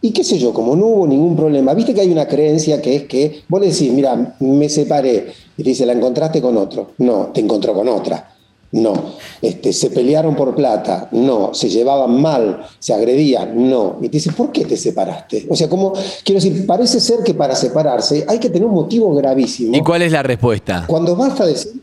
Y 0.00 0.10
qué 0.10 0.22
sé 0.22 0.38
yo, 0.38 0.52
como 0.52 0.76
no 0.76 0.84
hubo 0.86 1.06
ningún 1.06 1.34
problema, 1.34 1.72
viste 1.72 1.94
que 1.94 2.02
hay 2.02 2.12
una 2.12 2.28
creencia 2.28 2.82
que 2.82 2.94
es 2.94 3.04
que 3.04 3.42
vos 3.48 3.58
le 3.58 3.68
decís, 3.68 3.90
mira, 3.90 4.36
me 4.38 4.68
separé, 4.68 5.32
y 5.56 5.62
te 5.62 5.70
dice, 5.70 5.86
¿la 5.86 5.94
encontraste 5.94 6.42
con 6.42 6.58
otro? 6.58 6.90
No, 6.98 7.30
te 7.32 7.40
encontró 7.40 7.72
con 7.72 7.88
otra. 7.88 8.34
No. 8.72 8.92
Este, 9.40 9.72
¿Se 9.72 9.88
pelearon 9.90 10.34
por 10.34 10.54
plata? 10.54 11.08
No. 11.12 11.54
¿Se 11.54 11.68
llevaban 11.68 12.20
mal? 12.20 12.66
¿Se 12.80 12.92
agredían? 12.92 13.70
No. 13.70 13.98
Y 14.02 14.08
te 14.08 14.18
dice, 14.18 14.32
¿por 14.32 14.50
qué 14.50 14.64
te 14.64 14.76
separaste? 14.76 15.46
O 15.48 15.54
sea, 15.56 15.68
como, 15.68 15.92
quiero 16.24 16.40
decir, 16.40 16.66
parece 16.66 17.00
ser 17.00 17.20
que 17.24 17.34
para 17.34 17.54
separarse 17.54 18.26
hay 18.28 18.38
que 18.38 18.50
tener 18.50 18.66
un 18.66 18.74
motivo 18.74 19.14
gravísimo. 19.14 19.76
¿Y 19.76 19.80
cuál 19.80 20.02
es 20.02 20.12
la 20.12 20.22
respuesta? 20.24 20.84
Cuando 20.88 21.14
basta 21.14 21.46
decir, 21.46 21.80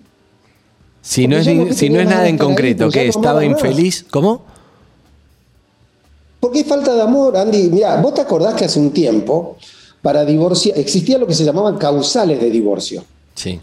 Si 1.02 1.28
no 1.28 1.38
es, 1.38 1.48
no 1.48 1.74
si 1.74 1.90
no 1.90 2.04
nada 2.04 2.28
en 2.28 2.38
concreto, 2.38 2.90
que 2.90 3.04
no 3.04 3.10
estaba 3.10 3.42
más. 3.42 3.46
infeliz, 3.46 4.06
¿cómo? 4.10 4.44
Porque 6.40 6.62
es 6.62 6.68
falta 6.68 6.94
de 6.94 7.02
amor, 7.02 7.38
Andy. 7.38 7.70
Mira, 7.70 8.00
vos 8.02 8.14
te 8.14 8.22
acordás 8.22 8.56
que 8.56 8.66
hace 8.66 8.80
un 8.80 8.92
tiempo, 8.92 9.58
para 10.02 10.26
divorciar, 10.26 10.78
existía 10.78 11.18
lo 11.18 11.28
que 11.28 11.34
se 11.34 11.44
llamaban 11.44 11.78
causales 11.78 12.40
de 12.40 12.50
divorcio. 12.50 13.04
Sí. 13.36 13.60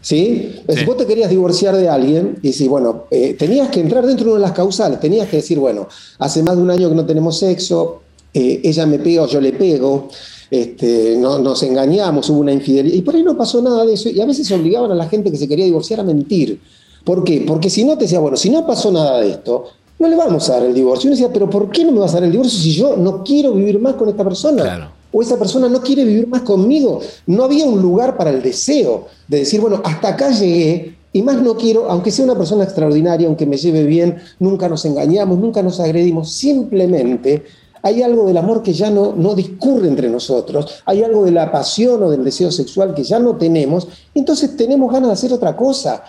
¿Sí? 0.00 0.60
Sí. 0.68 0.84
vos 0.84 0.96
te 0.96 1.06
querías 1.06 1.30
divorciar 1.30 1.74
de 1.74 1.88
alguien 1.88 2.38
y 2.42 2.52
si, 2.52 2.68
bueno, 2.68 3.04
eh, 3.10 3.34
tenías 3.34 3.68
que 3.70 3.80
entrar 3.80 4.04
dentro 4.06 4.26
de 4.26 4.32
una 4.32 4.40
de 4.40 4.46
las 4.46 4.52
causales, 4.56 5.00
tenías 5.00 5.28
que 5.28 5.38
decir, 5.38 5.58
bueno, 5.58 5.88
hace 6.18 6.42
más 6.42 6.56
de 6.56 6.62
un 6.62 6.70
año 6.70 6.88
que 6.88 6.94
no 6.94 7.06
tenemos 7.06 7.38
sexo, 7.38 8.02
eh, 8.34 8.60
ella 8.62 8.86
me 8.86 8.98
pega 8.98 9.22
o 9.22 9.26
yo 9.26 9.40
le 9.40 9.52
pego, 9.52 10.10
este, 10.50 11.16
no, 11.18 11.38
nos 11.38 11.62
engañamos, 11.62 12.30
hubo 12.30 12.40
una 12.40 12.52
infidelidad, 12.52 12.94
y 12.94 13.02
por 13.02 13.14
ahí 13.14 13.22
no 13.22 13.36
pasó 13.36 13.60
nada 13.62 13.84
de 13.84 13.94
eso, 13.94 14.08
y 14.08 14.20
a 14.20 14.26
veces 14.26 14.50
obligaban 14.52 14.90
a 14.92 14.94
la 14.94 15.08
gente 15.08 15.30
que 15.30 15.36
se 15.36 15.48
quería 15.48 15.64
divorciar 15.64 16.00
a 16.00 16.04
mentir. 16.04 16.60
¿Por 17.04 17.24
qué? 17.24 17.44
Porque 17.46 17.70
si 17.70 17.84
no 17.84 17.96
te 17.96 18.04
decía, 18.04 18.18
bueno, 18.18 18.36
si 18.36 18.50
no 18.50 18.66
pasó 18.66 18.90
nada 18.90 19.20
de 19.20 19.30
esto, 19.30 19.64
no 19.98 20.08
le 20.08 20.16
vamos 20.16 20.48
a 20.50 20.54
dar 20.54 20.64
el 20.64 20.74
divorcio. 20.74 21.08
Y 21.08 21.12
uno 21.12 21.16
decía, 21.16 21.32
pero 21.32 21.48
¿por 21.48 21.70
qué 21.70 21.84
no 21.84 21.92
me 21.92 22.00
vas 22.00 22.12
a 22.12 22.14
dar 22.14 22.24
el 22.24 22.32
divorcio 22.32 22.58
si 22.58 22.72
yo 22.72 22.96
no 22.96 23.22
quiero 23.22 23.52
vivir 23.52 23.78
más 23.78 23.94
con 23.94 24.08
esta 24.08 24.24
persona? 24.24 24.62
Claro. 24.62 24.90
o 25.12 25.22
esa 25.22 25.38
persona 25.38 25.68
no 25.68 25.80
quiere 25.80 26.04
vivir 26.04 26.26
más 26.26 26.42
conmigo. 26.42 27.00
No 27.26 27.44
había 27.44 27.64
un 27.64 27.80
lugar 27.80 28.16
para 28.16 28.30
el 28.30 28.42
deseo 28.42 29.06
de 29.28 29.38
decir, 29.38 29.60
bueno, 29.60 29.80
hasta 29.84 30.08
acá 30.08 30.30
llegué 30.30 30.96
y 31.12 31.22
más 31.22 31.40
no 31.40 31.56
quiero, 31.56 31.88
aunque 31.88 32.10
sea 32.10 32.26
una 32.26 32.36
persona 32.36 32.64
extraordinaria, 32.64 33.26
aunque 33.26 33.46
me 33.46 33.56
lleve 33.56 33.84
bien, 33.84 34.16
nunca 34.38 34.68
nos 34.68 34.84
engañamos, 34.84 35.38
nunca 35.38 35.62
nos 35.62 35.80
agredimos, 35.80 36.32
simplemente 36.32 37.44
hay 37.86 38.02
algo 38.02 38.26
del 38.26 38.36
amor 38.36 38.64
que 38.64 38.72
ya 38.72 38.90
no, 38.90 39.14
no 39.16 39.36
discurre 39.36 39.86
entre 39.86 40.08
nosotros, 40.10 40.82
hay 40.86 41.04
algo 41.04 41.24
de 41.24 41.30
la 41.30 41.52
pasión 41.52 42.02
o 42.02 42.10
del 42.10 42.24
deseo 42.24 42.50
sexual 42.50 42.94
que 42.94 43.04
ya 43.04 43.20
no 43.20 43.36
tenemos, 43.36 43.86
entonces 44.12 44.56
tenemos 44.56 44.92
ganas 44.92 45.08
de 45.10 45.12
hacer 45.12 45.32
otra 45.32 45.56
cosa. 45.56 46.02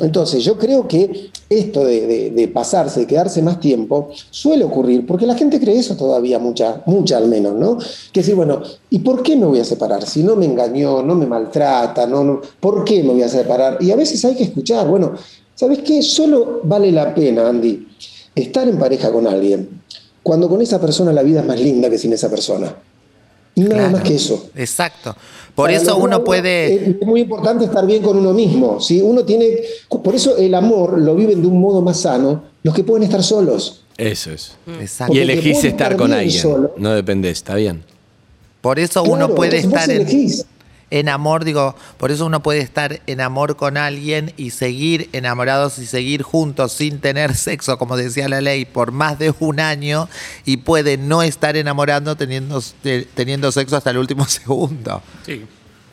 Entonces 0.00 0.44
yo 0.44 0.58
creo 0.58 0.86
que 0.86 1.30
esto 1.48 1.84
de, 1.84 2.30
de- 2.30 2.48
pasarse, 2.48 3.00
de 3.00 3.06
quedarse 3.06 3.40
más 3.40 3.60
tiempo, 3.60 4.10
suele 4.30 4.62
ocurrir, 4.64 5.06
porque 5.06 5.26
la 5.26 5.34
gente 5.34 5.58
cree 5.58 5.78
eso 5.78 5.96
todavía, 5.96 6.38
mucha, 6.38 6.82
mucha 6.84 7.16
al 7.16 7.28
menos, 7.28 7.54
¿no? 7.54 7.78
Que 8.12 8.20
decir, 8.20 8.34
bueno, 8.34 8.60
¿y 8.90 8.98
por 8.98 9.22
qué 9.22 9.34
me 9.34 9.46
voy 9.46 9.58
a 9.60 9.64
separar? 9.64 10.04
Si 10.06 10.22
no 10.22 10.36
me 10.36 10.44
engañó, 10.44 11.02
no 11.02 11.14
me 11.14 11.24
maltrata, 11.26 12.06
no, 12.06 12.22
no, 12.24 12.40
¿por 12.60 12.84
qué 12.84 13.02
me 13.02 13.12
voy 13.14 13.22
a 13.22 13.28
separar? 13.28 13.78
Y 13.80 13.90
a 13.90 13.96
veces 13.96 14.22
hay 14.26 14.34
que 14.34 14.44
escuchar, 14.44 14.86
bueno, 14.86 15.12
¿sabes 15.54 15.78
qué? 15.78 16.02
Solo 16.02 16.60
vale 16.64 16.92
la 16.92 17.14
pena, 17.14 17.48
Andy, 17.48 17.88
estar 18.34 18.68
en 18.68 18.78
pareja 18.78 19.10
con 19.10 19.26
alguien, 19.26 19.80
cuando 20.22 20.48
con 20.48 20.60
esa 20.62 20.80
persona 20.80 21.12
la 21.12 21.22
vida 21.22 21.40
es 21.40 21.46
más 21.46 21.60
linda 21.60 21.88
que 21.90 21.98
sin 21.98 22.12
esa 22.12 22.28
persona. 22.30 22.74
Y 23.54 23.60
nada 23.62 23.74
Claro. 23.74 23.90
más 23.92 24.02
que 24.02 24.14
eso. 24.14 24.48
Exacto. 24.56 25.14
Por 25.54 25.66
Para 25.68 25.76
eso 25.76 25.96
uno 25.98 26.24
puede. 26.24 26.74
Es 26.74 26.96
es 27.00 27.06
muy 27.06 27.20
importante 27.20 27.66
estar 27.66 27.84
bien 27.86 28.02
con 28.02 28.16
uno 28.16 28.32
mismo. 28.32 28.80
¿sí? 28.80 29.02
Uno 29.02 29.24
tiene, 29.24 29.58
por 30.02 30.14
eso 30.14 30.36
el 30.38 30.54
amor 30.54 30.98
lo 30.98 31.14
viven 31.14 31.42
de 31.42 31.48
un 31.48 31.60
modo 31.60 31.82
más 31.82 32.00
sano 32.00 32.44
los 32.62 32.74
que 32.74 32.82
pueden 32.84 33.02
estar 33.02 33.22
solos. 33.22 33.82
Eso 33.98 34.30
es. 34.30 34.52
Exacto. 34.80 35.12
Y 35.14 35.18
elegís 35.18 35.58
estar 35.58 35.68
estar 35.92 35.96
con 35.96 36.12
alguien. 36.12 36.40
solo. 36.40 36.72
No 36.78 36.92
dependés, 36.94 37.32
está 37.38 37.54
bien. 37.56 37.82
Por 38.62 38.78
eso 38.78 39.02
Claro, 39.02 39.16
uno 39.26 39.34
puede 39.34 39.58
estar 39.58 39.90
en, 39.90 40.00
elegís. 40.02 40.46
En 40.92 41.08
amor, 41.08 41.44
digo, 41.44 41.74
por 41.96 42.10
eso 42.10 42.26
uno 42.26 42.42
puede 42.42 42.60
estar 42.60 43.00
en 43.06 43.20
amor 43.22 43.56
con 43.56 43.76
alguien 43.78 44.32
y 44.36 44.50
seguir 44.50 45.08
enamorados 45.12 45.78
y 45.78 45.86
seguir 45.86 46.22
juntos 46.22 46.72
sin 46.72 47.00
tener 47.00 47.34
sexo, 47.48 47.78
como 47.78 47.96
decía 47.96 48.28
la 48.28 48.40
ley, 48.42 48.66
por 48.66 48.92
más 48.92 49.18
de 49.18 49.34
un 49.40 49.58
año 49.58 50.08
y 50.44 50.58
puede 50.58 50.98
no 50.98 51.22
estar 51.22 51.56
enamorando 51.56 52.14
teniendo, 52.16 52.62
te- 52.82 53.06
teniendo 53.14 53.50
sexo 53.52 53.76
hasta 53.78 53.90
el 53.90 53.96
último 53.98 54.26
segundo. 54.28 55.02
Sí. 55.24 55.46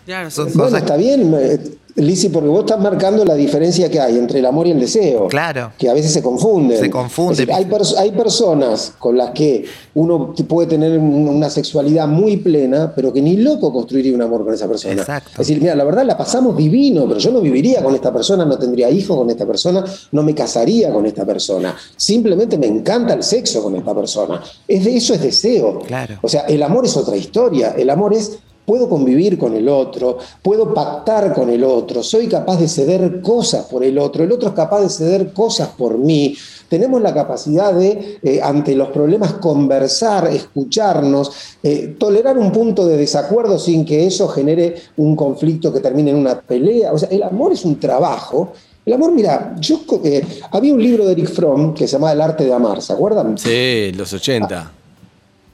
Claro, 0.09 0.31
Son. 0.31 0.45
Bueno, 0.47 0.63
cosas- 0.63 0.79
está 0.81 0.97
bien, 0.97 1.31
eh, 1.39 1.59
Lizzy, 1.97 2.29
porque 2.29 2.47
vos 2.49 2.61
estás 2.61 2.79
marcando 2.79 3.23
la 3.25 3.35
diferencia 3.35 3.91
que 3.91 3.99
hay 3.99 4.17
entre 4.17 4.39
el 4.39 4.45
amor 4.47 4.65
y 4.65 4.71
el 4.71 4.79
deseo. 4.79 5.27
Claro. 5.27 5.71
Que 5.77 5.87
a 5.87 5.93
veces 5.93 6.11
se 6.13 6.23
confunden. 6.23 6.79
Se 6.79 6.89
confunde, 6.89 7.33
Es 7.33 7.37
decir, 7.39 7.53
hay, 7.53 7.65
pers- 7.65 7.95
hay 7.95 8.11
personas 8.11 8.93
con 8.97 9.17
las 9.17 9.31
que 9.31 9.65
uno 9.93 10.33
puede 10.47 10.67
tener 10.67 10.97
un- 10.97 11.27
una 11.27 11.49
sexualidad 11.49 12.07
muy 12.07 12.37
plena, 12.37 12.91
pero 12.95 13.13
que 13.13 13.21
ni 13.21 13.35
loco 13.37 13.71
construiría 13.71 14.15
un 14.15 14.21
amor 14.23 14.45
con 14.45 14.53
esa 14.53 14.67
persona. 14.67 14.93
Exacto. 14.93 15.29
Es 15.33 15.37
decir, 15.39 15.59
mira, 15.61 15.75
la 15.75 15.83
verdad 15.83 16.05
la 16.05 16.17
pasamos 16.17 16.57
divino, 16.57 17.05
pero 17.07 17.19
yo 17.19 17.31
no 17.31 17.41
viviría 17.41 17.83
con 17.83 17.93
esta 17.93 18.11
persona, 18.11 18.45
no 18.45 18.57
tendría 18.57 18.89
hijos 18.89 19.15
con 19.15 19.29
esta 19.29 19.45
persona, 19.45 19.83
no 20.11 20.23
me 20.23 20.33
casaría 20.33 20.91
con 20.91 21.05
esta 21.05 21.23
persona. 21.23 21.75
Simplemente 21.97 22.57
me 22.57 22.65
encanta 22.67 23.13
el 23.13 23.21
sexo 23.23 23.61
con 23.61 23.75
esta 23.75 23.93
persona. 23.93 24.41
Es 24.67 24.85
de 24.85 24.95
eso 24.95 25.13
es 25.13 25.21
deseo. 25.21 25.79
Claro. 25.85 26.15
O 26.23 26.29
sea, 26.29 26.41
el 26.41 26.63
amor 26.63 26.85
es 26.85 26.97
otra 26.97 27.15
historia. 27.15 27.75
El 27.77 27.89
amor 27.91 28.13
es 28.13 28.39
puedo 28.69 28.88
convivir 28.88 29.39
con 29.39 29.55
el 29.55 29.67
otro, 29.67 30.19
puedo 30.43 30.71
pactar 30.75 31.33
con 31.33 31.49
el 31.49 31.63
otro, 31.63 32.03
soy 32.03 32.27
capaz 32.27 32.57
de 32.57 32.67
ceder 32.67 33.19
cosas 33.19 33.65
por 33.65 33.83
el 33.83 33.97
otro, 33.97 34.23
el 34.23 34.31
otro 34.31 34.49
es 34.49 34.53
capaz 34.53 34.81
de 34.81 34.89
ceder 34.89 35.33
cosas 35.33 35.69
por 35.69 35.97
mí. 35.97 36.35
Tenemos 36.67 37.01
la 37.01 37.11
capacidad 37.11 37.73
de, 37.73 38.19
eh, 38.21 38.39
ante 38.43 38.75
los 38.75 38.89
problemas, 38.89 39.33
conversar, 39.33 40.27
escucharnos, 40.27 41.31
eh, 41.63 41.95
tolerar 41.97 42.38
un 42.38 42.51
punto 42.51 42.85
de 42.85 42.95
desacuerdo 42.95 43.57
sin 43.57 43.83
que 43.83 44.05
eso 44.05 44.27
genere 44.27 44.75
un 44.97 45.15
conflicto 45.15 45.73
que 45.73 45.79
termine 45.79 46.11
en 46.11 46.17
una 46.17 46.39
pelea. 46.39 46.93
O 46.93 46.97
sea, 46.99 47.09
el 47.09 47.23
amor 47.23 47.53
es 47.53 47.65
un 47.65 47.79
trabajo. 47.79 48.53
El 48.85 48.93
amor, 48.93 49.11
mira, 49.13 49.55
yo 49.59 49.81
eh, 50.03 50.23
había 50.51 50.75
un 50.75 50.83
libro 50.83 51.07
de 51.07 51.13
Eric 51.13 51.31
Fromm 51.31 51.73
que 51.73 51.88
se 51.88 51.93
llamaba 51.93 52.13
El 52.13 52.21
arte 52.21 52.45
de 52.45 52.53
amar, 52.53 52.83
¿se 52.83 52.93
acuerdan? 52.93 53.35
Sí, 53.35 53.91
los 53.95 54.13
80. 54.13 54.73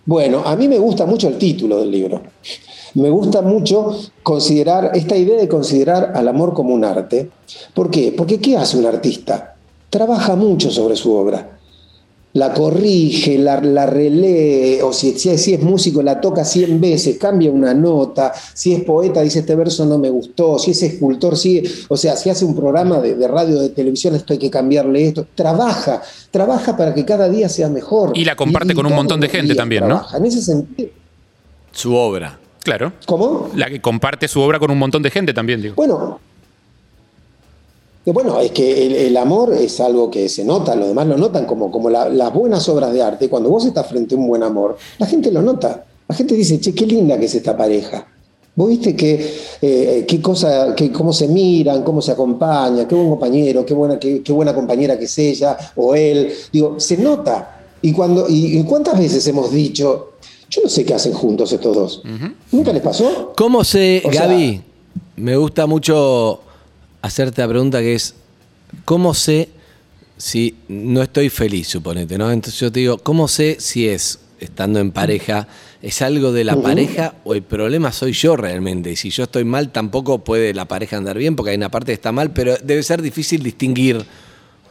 Bueno, 0.06 0.44
a 0.46 0.54
mí 0.58 0.68
me 0.68 0.78
gusta 0.78 1.06
mucho 1.06 1.30
el 1.30 1.38
título 1.38 1.80
del 1.80 1.90
libro. 1.90 2.22
Me 2.96 3.10
gusta 3.10 3.42
mucho 3.42 3.98
considerar 4.24 4.92
esta 4.94 5.18
idea 5.18 5.38
de 5.38 5.50
considerar 5.50 6.14
al 6.16 6.28
amor 6.30 6.54
como 6.54 6.74
un 6.74 6.86
arte. 6.86 7.30
¿Por 7.74 7.92
qué? 7.92 8.14
Porque 8.16 8.40
¿qué 8.40 8.56
hace 8.56 8.78
un 8.78 8.86
artista? 8.86 9.56
Trabaja 9.90 10.36
mucho 10.36 10.72
sobre 10.72 10.96
su 10.96 11.14
obra. 11.14 11.52
La 12.34 12.54
corrige, 12.54 13.38
la, 13.38 13.62
la 13.62 13.86
relee, 13.86 14.82
o 14.82 14.92
si, 14.92 15.18
si, 15.18 15.38
si 15.38 15.54
es 15.54 15.62
músico, 15.62 16.02
la 16.02 16.20
toca 16.20 16.44
100 16.44 16.82
veces, 16.82 17.18
cambia 17.18 17.52
una 17.52 17.74
nota. 17.74 18.34
Si 18.54 18.74
es 18.74 18.84
poeta, 18.84 19.22
dice 19.22 19.40
este 19.40 19.56
verso 19.56 19.86
no 19.86 19.98
me 19.98 20.10
gustó. 20.10 20.58
Si 20.58 20.72
es 20.72 20.84
escultor, 20.84 21.38
sigue. 21.38 21.70
O 21.90 21.98
sea, 21.98 22.16
si 22.16 22.30
hace 22.30 22.46
un 22.46 22.56
programa 22.56 23.00
de, 23.00 23.16
de 23.16 23.28
radio, 23.28 23.60
de 23.60 23.70
televisión, 23.70 24.16
esto 24.16 24.34
hay 24.34 24.40
que 24.40 24.50
cambiarle 24.50 25.08
esto. 25.08 25.28
Trabaja, 25.36 26.02
trabaja 26.32 26.78
para 26.78 26.94
que 26.94 27.04
cada 27.04 27.28
día 27.28 27.50
sea 27.50 27.68
mejor. 27.70 28.18
Y 28.18 28.24
la 28.24 28.38
comparte 28.38 28.74
con 28.74 28.86
un 28.86 28.94
montón 28.94 29.20
de 29.20 29.28
gente 29.28 29.54
también, 29.56 29.84
¿no? 29.84 29.96
trabaja. 29.96 30.18
En 30.18 30.26
ese 30.26 30.42
sentido. 30.42 30.90
Su 31.72 31.94
obra. 31.94 32.40
Claro. 32.66 32.92
¿Cómo? 33.06 33.50
La 33.56 33.70
que 33.70 33.80
comparte 33.80 34.28
su 34.28 34.42
obra 34.42 34.60
con 34.60 34.70
un 34.72 34.78
montón 34.80 35.02
de 35.04 35.12
gente 35.12 35.34
también, 35.34 35.62
digo. 35.62 35.76
Bueno, 35.76 36.20
que 38.04 38.12
bueno, 38.12 38.40
es 38.40 38.52
que 38.52 38.86
el, 38.88 38.94
el 38.96 39.18
amor 39.18 39.54
es 39.54 39.80
algo 39.80 40.10
que 40.12 40.28
se 40.30 40.44
nota, 40.44 40.76
los 40.76 40.88
demás 40.88 41.08
lo 41.08 41.16
notan 41.18 41.46
como, 41.46 41.72
como 41.72 41.90
la- 41.90 42.10
las 42.10 42.34
buenas 42.34 42.68
obras 42.70 42.92
de 42.92 43.02
arte. 43.02 43.30
Cuando 43.30 43.50
vos 43.50 43.66
estás 43.66 43.88
frente 43.88 44.16
a 44.16 44.18
un 44.18 44.28
buen 44.28 44.44
amor, 44.44 44.78
la 44.98 45.06
gente 45.06 45.32
lo 45.32 45.42
nota. 45.42 45.86
La 46.08 46.16
gente 46.16 46.36
dice, 46.36 46.60
che, 46.60 46.74
qué 46.74 46.86
linda 46.86 47.20
que 47.20 47.26
es 47.26 47.36
esta 47.36 47.56
pareja. 47.56 48.06
Vos 48.56 48.70
viste 48.70 48.96
que, 48.96 49.34
eh, 49.62 50.06
qué 50.08 50.22
cosa, 50.22 50.74
que, 50.76 50.92
cómo 50.92 51.12
se 51.14 51.28
miran, 51.28 51.84
cómo 51.84 52.02
se 52.02 52.12
acompañan, 52.14 52.88
qué 52.88 52.96
buen 52.96 53.10
compañero, 53.10 53.66
qué 53.66 53.74
buena, 53.76 54.00
qué, 54.00 54.22
qué 54.24 54.32
buena 54.32 54.54
compañera 54.56 54.98
que 54.98 55.06
es 55.06 55.18
ella 55.20 55.58
o 55.76 55.94
él. 55.96 56.32
Digo, 56.52 56.80
se 56.80 56.98
nota. 56.98 57.52
Y, 57.82 57.92
cuando, 57.92 58.28
y, 58.30 58.58
y 58.60 58.64
cuántas 58.64 58.98
veces 58.98 59.28
hemos 59.28 59.52
dicho, 59.52 60.14
yo 60.50 60.62
no 60.64 60.70
sé 60.70 60.86
qué 60.86 60.94
hacen 60.94 61.14
juntos 61.14 61.52
estos 61.52 61.76
dos. 61.76 62.02
¿Nunca 62.52 62.72
les 62.72 62.82
pasó? 62.82 63.34
¿Cómo 63.36 63.64
sé, 63.64 64.02
O 64.06 64.12
sea- 64.12 64.28
Gaby? 64.28 64.62
me 65.18 65.36
gusta 65.38 65.66
mucho 65.66 66.42
hacerte 67.02 67.42
la 67.42 67.48
pregunta 67.48 67.80
que 67.80 67.96
es, 67.96 68.16
¿cómo 68.84 69.14
sé 69.14 69.50
si 70.18 70.56
no 70.68 71.02
estoy 71.02 71.30
feliz, 71.30 71.68
suponete, 71.68 72.18
¿no? 72.18 72.32
Entonces 72.32 72.60
yo 72.60 72.72
te 72.72 72.80
digo, 72.82 72.98
¿cómo 72.98 73.28
sé 73.28 73.58
si 73.60 73.88
es, 73.88 74.20
estando 74.40 74.80
en 74.80 74.92
pareja, 74.92 75.48
es 75.82 76.02
algo 76.02 76.32
de 76.32 76.44
la 76.44 76.56
pareja 76.62 77.16
o 77.26 77.34
el 77.34 77.42
problema 77.44 77.92
soy 77.92 78.14
yo 78.14 78.36
realmente? 78.38 78.92
Y 78.92 78.96
si 78.96 79.10
yo 79.10 79.24
estoy 79.24 79.44
mal, 79.44 79.72
tampoco 79.72 80.20
puede 80.24 80.54
la 80.54 80.66
pareja 80.66 80.98
andar 80.98 81.18
bien, 81.18 81.36
porque 81.36 81.52
hay 81.52 81.58
una 81.58 81.70
parte 81.70 81.88
que 81.88 81.94
está 81.96 82.12
mal, 82.12 82.32
pero 82.32 82.56
debe 82.64 82.82
ser 82.84 83.02
difícil 83.02 83.44
distinguir 83.44 84.06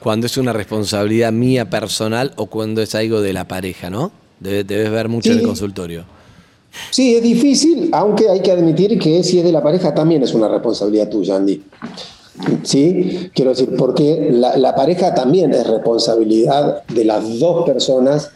cuando 0.00 0.26
es 0.26 0.36
una 0.36 0.52
responsabilidad 0.52 1.32
mía 1.32 1.68
personal 1.70 2.32
o 2.36 2.46
cuando 2.46 2.82
es 2.82 2.94
algo 2.94 3.20
de 3.20 3.32
la 3.32 3.46
pareja, 3.48 3.90
¿no? 3.90 4.12
Debe- 4.40 4.64
debes 4.64 4.90
ver 4.90 5.08
mucho 5.08 5.30
en 5.32 5.38
el 5.38 5.46
consultorio. 5.46 6.04
Sí, 6.90 7.14
es 7.14 7.22
difícil, 7.22 7.88
aunque 7.92 8.28
hay 8.28 8.40
que 8.40 8.50
admitir 8.50 8.98
que 8.98 9.22
si 9.22 9.38
es 9.38 9.44
de 9.44 9.52
la 9.52 9.62
pareja 9.62 9.94
también 9.94 10.22
es 10.24 10.34
una 10.34 10.48
responsabilidad 10.48 11.08
tuya, 11.08 11.36
Andy. 11.36 11.62
Sí, 12.64 13.30
quiero 13.32 13.50
decir, 13.52 13.70
porque 13.78 14.28
la, 14.32 14.56
la 14.56 14.74
pareja 14.74 15.14
también 15.14 15.52
es 15.54 15.64
responsabilidad 15.66 16.82
de 16.88 17.04
las 17.04 17.38
dos 17.38 17.64
personas 17.64 18.30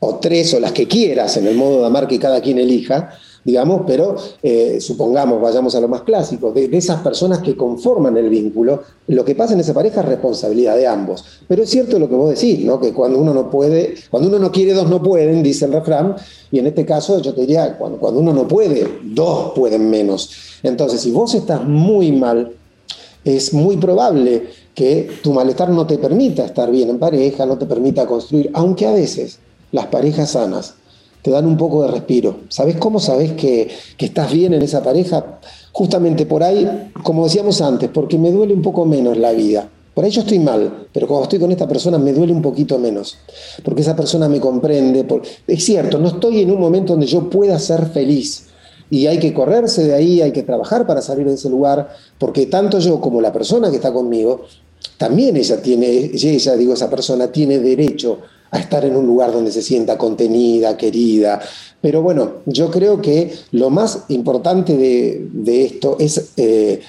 o 0.00 0.16
tres, 0.16 0.54
o 0.54 0.60
las 0.60 0.72
que 0.72 0.88
quieras, 0.88 1.36
en 1.36 1.46
el 1.46 1.54
modo 1.54 1.80
de 1.80 1.86
amar 1.86 2.08
que 2.08 2.18
cada 2.18 2.40
quien 2.40 2.58
elija, 2.58 3.10
digamos, 3.44 3.82
pero 3.86 4.16
eh, 4.42 4.78
supongamos, 4.80 5.40
vayamos 5.40 5.74
a 5.74 5.80
lo 5.80 5.88
más 5.88 6.02
clásico, 6.02 6.52
de, 6.52 6.68
de, 6.68 6.76
esas 6.76 7.00
personas 7.00 7.40
que 7.40 7.56
conforman 7.56 8.16
el 8.16 8.28
vínculo, 8.28 8.82
lo 9.08 9.24
que 9.24 9.34
pasa 9.34 9.54
en 9.54 9.60
esa 9.60 9.74
pareja 9.74 10.00
es 10.00 10.06
responsabilidad 10.06 10.76
de 10.76 10.86
ambos. 10.86 11.24
Pero 11.48 11.62
es 11.62 11.70
cierto 11.70 11.98
lo 11.98 12.08
que 12.08 12.14
vos 12.14 12.30
decís, 12.30 12.64
¿no? 12.64 12.80
que 12.80 12.92
cuando 12.92 13.18
uno 13.18 13.34
no 13.34 13.50
puede, 13.50 13.94
cuando 14.10 14.28
uno 14.28 14.38
no 14.38 14.52
quiere, 14.52 14.74
dos 14.74 14.88
no 14.88 15.02
pueden, 15.02 15.42
dice 15.42 15.64
el 15.64 15.72
refrán, 15.72 16.16
y 16.50 16.58
en 16.58 16.66
este 16.66 16.84
caso 16.84 17.20
yo 17.20 17.34
te 17.34 17.42
diría, 17.42 17.76
cuando, 17.76 17.98
cuando 17.98 18.20
uno 18.20 18.32
no 18.32 18.46
puede, 18.46 18.86
dos 19.02 19.52
pueden 19.54 19.90
menos. 19.90 20.30
Entonces, 20.62 21.00
si 21.00 21.10
vos 21.10 21.34
estás 21.34 21.64
muy 21.64 22.12
mal, 22.12 22.52
es 23.24 23.52
muy 23.54 23.76
probable 23.76 24.48
que 24.74 25.10
tu 25.22 25.32
malestar 25.32 25.68
no 25.68 25.86
te 25.86 25.98
permita 25.98 26.44
estar 26.44 26.70
bien 26.70 26.90
en 26.90 26.98
pareja, 26.98 27.46
no 27.46 27.58
te 27.58 27.66
permita 27.66 28.06
construir, 28.06 28.50
aunque 28.54 28.86
a 28.86 28.92
veces 28.92 29.38
las 29.70 29.86
parejas 29.86 30.30
sanas 30.30 30.74
te 31.22 31.30
dan 31.30 31.46
un 31.46 31.56
poco 31.56 31.82
de 31.82 31.90
respiro. 31.90 32.40
¿Sabes 32.48 32.76
cómo 32.76 33.00
sabes 33.00 33.32
que, 33.32 33.68
que, 33.96 34.06
estás 34.06 34.32
bien 34.32 34.54
en 34.54 34.62
esa 34.62 34.82
pareja? 34.82 35.40
Justamente 35.72 36.26
por 36.26 36.42
ahí, 36.42 36.90
como 37.02 37.24
decíamos 37.24 37.60
antes, 37.62 37.88
porque 37.88 38.18
me 38.18 38.30
duele 38.30 38.52
un 38.52 38.62
poco 38.62 38.84
menos 38.84 39.16
la 39.16 39.32
vida. 39.32 39.68
Por 39.94 40.04
ahí 40.04 40.10
yo 40.10 40.22
estoy 40.22 40.38
mal, 40.38 40.86
pero 40.92 41.06
cuando 41.06 41.24
estoy 41.24 41.38
con 41.38 41.52
esta 41.52 41.68
persona 41.68 41.98
me 41.98 42.12
duele 42.12 42.32
un 42.32 42.40
poquito 42.40 42.78
menos, 42.78 43.18
porque 43.62 43.82
esa 43.82 43.94
persona 43.94 44.28
me 44.28 44.40
comprende. 44.40 45.04
Por... 45.04 45.22
Es 45.46 45.64
cierto, 45.64 45.98
no 45.98 46.08
estoy 46.08 46.40
en 46.40 46.50
un 46.50 46.58
momento 46.58 46.94
donde 46.94 47.06
yo 47.06 47.28
pueda 47.28 47.58
ser 47.58 47.86
feliz, 47.86 48.46
y 48.88 49.06
hay 49.06 49.18
que 49.18 49.32
correrse 49.32 49.84
de 49.84 49.94
ahí, 49.94 50.20
hay 50.20 50.32
que 50.32 50.42
trabajar 50.42 50.86
para 50.86 51.02
salir 51.02 51.26
de 51.26 51.34
ese 51.34 51.48
lugar, 51.48 51.88
porque 52.18 52.46
tanto 52.46 52.78
yo 52.78 53.00
como 53.00 53.20
la 53.20 53.32
persona 53.32 53.70
que 53.70 53.76
está 53.76 53.92
conmigo, 53.92 54.44
también 54.98 55.36
ella 55.36 55.60
tiene, 55.62 56.10
ella, 56.12 56.56
digo, 56.56 56.74
esa 56.74 56.90
persona 56.90 57.32
tiene 57.32 57.58
derecho 57.58 58.18
a 58.52 58.58
estar 58.58 58.84
en 58.84 58.94
un 58.94 59.06
lugar 59.06 59.32
donde 59.32 59.50
se 59.50 59.62
sienta 59.62 59.98
contenida, 59.98 60.76
querida. 60.76 61.40
Pero 61.80 62.02
bueno, 62.02 62.42
yo 62.46 62.70
creo 62.70 63.00
que 63.00 63.32
lo 63.50 63.70
más 63.70 64.04
importante 64.08 64.76
de, 64.76 65.26
de 65.32 65.64
esto 65.64 65.96
es 65.98 66.32
eh, 66.36 66.80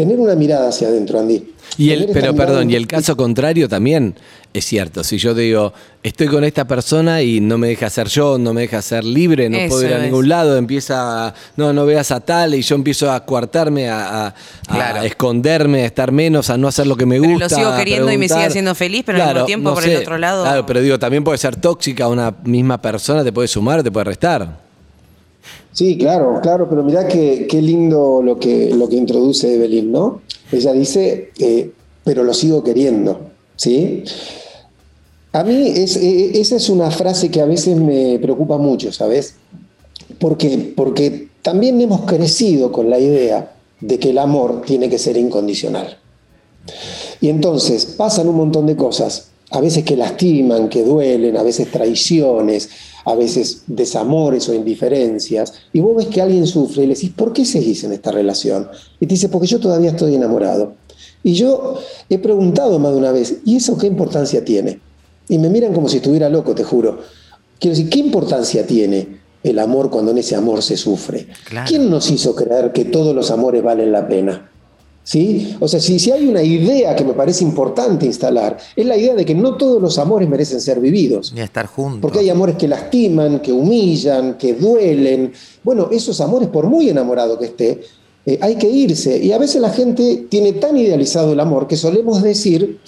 tener 0.00 0.18
una 0.18 0.34
mirada 0.34 0.68
hacia 0.68 0.88
adentro, 0.88 1.20
Andy. 1.20 1.52
Y 1.76 1.90
el, 1.90 2.08
pero 2.12 2.34
perdón, 2.34 2.70
y 2.70 2.74
el 2.74 2.86
caso 2.86 3.16
contrario 3.16 3.68
también 3.68 4.14
es 4.52 4.64
cierto. 4.64 5.04
Si 5.04 5.18
yo 5.18 5.34
digo, 5.34 5.72
estoy 6.02 6.26
con 6.26 6.42
esta 6.42 6.66
persona 6.66 7.22
y 7.22 7.40
no 7.40 7.58
me 7.58 7.68
deja 7.68 7.88
ser 7.90 8.08
yo, 8.08 8.38
no 8.38 8.52
me 8.54 8.62
deja 8.62 8.82
ser 8.82 9.04
libre, 9.04 9.48
no 9.48 9.58
Eso 9.58 9.68
puedo 9.68 9.86
ir 9.86 9.94
a 9.94 9.98
es. 9.98 10.04
ningún 10.04 10.28
lado, 10.28 10.56
empieza, 10.56 11.32
no, 11.56 11.72
no 11.72 11.86
veas 11.86 12.10
a 12.10 12.20
tal, 12.20 12.54
y 12.54 12.62
yo 12.62 12.74
empiezo 12.74 13.12
a 13.12 13.24
coartarme, 13.24 13.88
a, 13.90 14.26
a, 14.28 14.34
claro. 14.66 15.00
a, 15.00 15.06
esconderme, 15.06 15.82
a 15.82 15.86
estar 15.86 16.10
menos, 16.12 16.50
a 16.50 16.56
no 16.56 16.66
hacer 16.66 16.86
lo 16.86 16.96
que 16.96 17.06
me 17.06 17.20
pero 17.20 17.32
gusta. 17.32 17.48
Lo 17.48 17.56
sigo 17.56 17.76
queriendo 17.76 18.10
y 18.10 18.18
me 18.18 18.28
sigue 18.28 18.44
haciendo 18.44 18.74
feliz, 18.74 19.02
pero 19.04 19.18
claro, 19.18 19.30
al 19.30 19.34
mismo 19.36 19.46
tiempo 19.46 19.68
no 19.68 19.74
por 19.74 19.84
sé, 19.84 19.94
el 19.94 20.00
otro 20.00 20.18
lado. 20.18 20.42
Claro, 20.42 20.66
pero 20.66 20.80
digo, 20.80 20.98
también 20.98 21.22
puede 21.22 21.38
ser 21.38 21.56
tóxica 21.56 22.08
una 22.08 22.34
misma 22.42 22.80
persona, 22.80 23.22
te 23.22 23.32
puede 23.32 23.48
sumar, 23.48 23.82
te 23.82 23.92
puede 23.92 24.04
restar. 24.04 24.69
Sí, 25.72 25.96
claro, 25.96 26.40
claro, 26.42 26.68
pero 26.68 26.82
mirá 26.82 27.06
que, 27.06 27.46
qué 27.48 27.62
lindo 27.62 28.22
lo 28.22 28.38
que, 28.38 28.74
lo 28.74 28.88
que 28.88 28.96
introduce 28.96 29.54
Evelyn, 29.54 29.92
¿no? 29.92 30.22
Ella 30.50 30.72
dice, 30.72 31.30
eh, 31.38 31.70
pero 32.02 32.24
lo 32.24 32.34
sigo 32.34 32.64
queriendo, 32.64 33.20
¿sí? 33.56 34.02
A 35.32 35.44
mí 35.44 35.72
es, 35.76 35.96
esa 35.96 36.56
es 36.56 36.68
una 36.68 36.90
frase 36.90 37.30
que 37.30 37.40
a 37.40 37.46
veces 37.46 37.76
me 37.76 38.18
preocupa 38.18 38.58
mucho, 38.58 38.92
¿sabes? 38.92 39.34
¿Por 40.18 40.36
qué? 40.36 40.72
Porque 40.74 41.28
también 41.42 41.80
hemos 41.80 42.02
crecido 42.02 42.72
con 42.72 42.90
la 42.90 42.98
idea 42.98 43.54
de 43.80 43.98
que 43.98 44.10
el 44.10 44.18
amor 44.18 44.62
tiene 44.66 44.90
que 44.90 44.98
ser 44.98 45.16
incondicional. 45.16 45.98
Y 47.20 47.28
entonces 47.28 47.86
pasan 47.86 48.28
un 48.28 48.36
montón 48.36 48.66
de 48.66 48.76
cosas, 48.76 49.28
a 49.50 49.60
veces 49.60 49.84
que 49.84 49.96
lastiman, 49.96 50.68
que 50.68 50.82
duelen, 50.84 51.36
a 51.36 51.42
veces 51.42 51.70
traiciones, 51.70 52.70
a 53.04 53.14
veces 53.14 53.62
desamores 53.66 54.48
o 54.48 54.54
indiferencias, 54.54 55.54
y 55.72 55.80
vos 55.80 55.96
ves 55.96 56.06
que 56.06 56.20
alguien 56.20 56.46
sufre 56.46 56.84
y 56.84 56.86
le 56.86 56.94
decís, 56.94 57.10
¿por 57.10 57.32
qué 57.32 57.44
seguís 57.44 57.84
en 57.84 57.92
esta 57.92 58.12
relación? 58.12 58.68
Y 59.00 59.06
te 59.06 59.14
dice, 59.14 59.28
porque 59.28 59.46
yo 59.46 59.58
todavía 59.58 59.90
estoy 59.90 60.14
enamorado. 60.14 60.74
Y 61.22 61.32
yo 61.34 61.78
he 62.08 62.18
preguntado 62.18 62.78
más 62.78 62.92
de 62.92 62.98
una 62.98 63.12
vez, 63.12 63.38
¿y 63.44 63.56
eso 63.56 63.76
qué 63.76 63.86
importancia 63.86 64.44
tiene? 64.44 64.80
Y 65.28 65.38
me 65.38 65.48
miran 65.48 65.72
como 65.74 65.88
si 65.88 65.98
estuviera 65.98 66.28
loco, 66.28 66.54
te 66.54 66.64
juro. 66.64 67.00
Quiero 67.58 67.76
decir, 67.76 67.90
¿qué 67.90 67.98
importancia 67.98 68.66
tiene 68.66 69.20
el 69.42 69.58
amor 69.58 69.90
cuando 69.90 70.12
en 70.12 70.18
ese 70.18 70.34
amor 70.34 70.62
se 70.62 70.76
sufre? 70.76 71.28
Claro. 71.44 71.66
¿Quién 71.68 71.90
nos 71.90 72.10
hizo 72.10 72.34
creer 72.34 72.72
que 72.72 72.86
todos 72.86 73.14
los 73.14 73.30
amores 73.30 73.62
valen 73.62 73.92
la 73.92 74.08
pena? 74.08 74.49
¿Sí? 75.10 75.56
O 75.58 75.66
sea, 75.66 75.80
si, 75.80 75.98
si, 75.98 76.12
hay 76.12 76.28
una 76.28 76.40
idea 76.40 76.94
que 76.94 77.02
me 77.02 77.14
parece 77.14 77.42
importante 77.42 78.06
instalar, 78.06 78.56
es 78.76 78.86
la 78.86 78.96
idea 78.96 79.12
de 79.16 79.24
que 79.24 79.34
no 79.34 79.56
todos 79.56 79.82
los 79.82 79.98
amores 79.98 80.28
merecen 80.28 80.60
ser 80.60 80.78
vividos. 80.78 81.32
Ni 81.32 81.40
estar 81.40 81.66
juntos. 81.66 82.00
Porque 82.00 82.20
hay 82.20 82.30
amores 82.30 82.54
que 82.54 82.68
lastiman, 82.68 83.40
que 83.40 83.50
humillan, 83.50 84.38
que 84.38 84.54
duelen. 84.54 85.32
Bueno, 85.64 85.88
esos 85.90 86.20
amores, 86.20 86.48
por 86.48 86.68
muy 86.68 86.88
enamorado 86.88 87.36
que 87.40 87.46
esté, 87.46 87.80
eh, 88.24 88.38
hay 88.40 88.54
que 88.54 88.70
irse. 88.70 89.18
Y 89.18 89.32
a 89.32 89.38
veces 89.38 89.60
la 89.60 89.70
gente 89.70 90.28
tiene 90.28 90.52
tan 90.52 90.76
idealizado 90.76 91.32
el 91.32 91.40
amor 91.40 91.66
que 91.66 91.76
solemos 91.76 92.22
decir, 92.22 92.78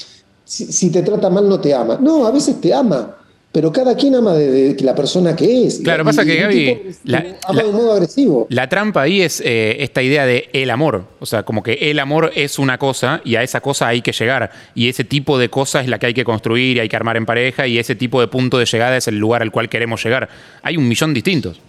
si, 0.44 0.66
si 0.66 0.90
te 0.90 1.02
trata 1.02 1.28
mal 1.28 1.48
no 1.48 1.58
te 1.58 1.74
ama. 1.74 1.98
No, 2.00 2.24
a 2.24 2.30
veces 2.30 2.61
te 2.61 2.72
ama. 2.72 3.16
Pero 3.53 3.71
cada 3.71 3.95
quien 3.95 4.15
ama 4.15 4.33
de, 4.33 4.73
de 4.73 4.83
la 4.83 4.95
persona 4.95 5.37
que 5.37 5.67
es. 5.67 5.81
Claro, 5.81 6.05
y, 6.05 6.07
pasa 6.07 6.25
que 6.25 6.37
Gaby. 6.37 6.95
La, 7.05 7.19
ama 7.45 7.62
la, 7.62 7.62
de 7.65 7.73
modo 7.73 7.93
agresivo. 7.93 8.47
La 8.49 8.67
trampa 8.71 9.03
ahí 9.03 9.21
es 9.21 9.43
eh, 9.45 9.77
esta 9.81 10.03
idea 10.03 10.25
de 10.25 10.49
el 10.55 10.71
amor. 10.71 11.05
O 11.21 11.27
sea, 11.27 11.43
como 11.43 11.62
que 11.62 11.75
el 11.75 11.99
amor 11.99 12.33
es 12.35 12.59
una 12.59 12.79
cosa 12.79 13.21
y 13.27 13.37
a 13.37 13.43
esa 13.43 13.61
cosa 13.61 13.88
hay 13.88 14.01
que 14.01 14.12
llegar. 14.12 14.51
Y 14.75 14.88
ese 14.88 15.05
tipo 15.05 15.38
de 15.38 15.51
cosa 15.51 15.83
es 15.83 15.88
la 15.88 15.99
que 15.99 16.07
hay 16.07 16.15
que 16.15 16.25
construir 16.25 16.79
y 16.79 16.81
hay 16.81 16.88
que 16.88 16.97
armar 16.97 17.19
en 17.19 17.27
pareja. 17.27 17.67
Y 17.67 17.79
ese 17.79 17.95
tipo 17.95 18.23
de 18.23 18.27
punto 18.27 18.59
de 18.59 18.65
llegada 18.65 18.97
es 18.97 19.07
el 19.09 19.19
lugar 19.19 19.43
al 19.43 19.53
cual 19.53 19.69
queremos 19.69 20.03
llegar. 20.03 20.31
Hay 20.62 20.79
un 20.79 20.88
millón 20.88 21.12
distintos. 21.12 21.61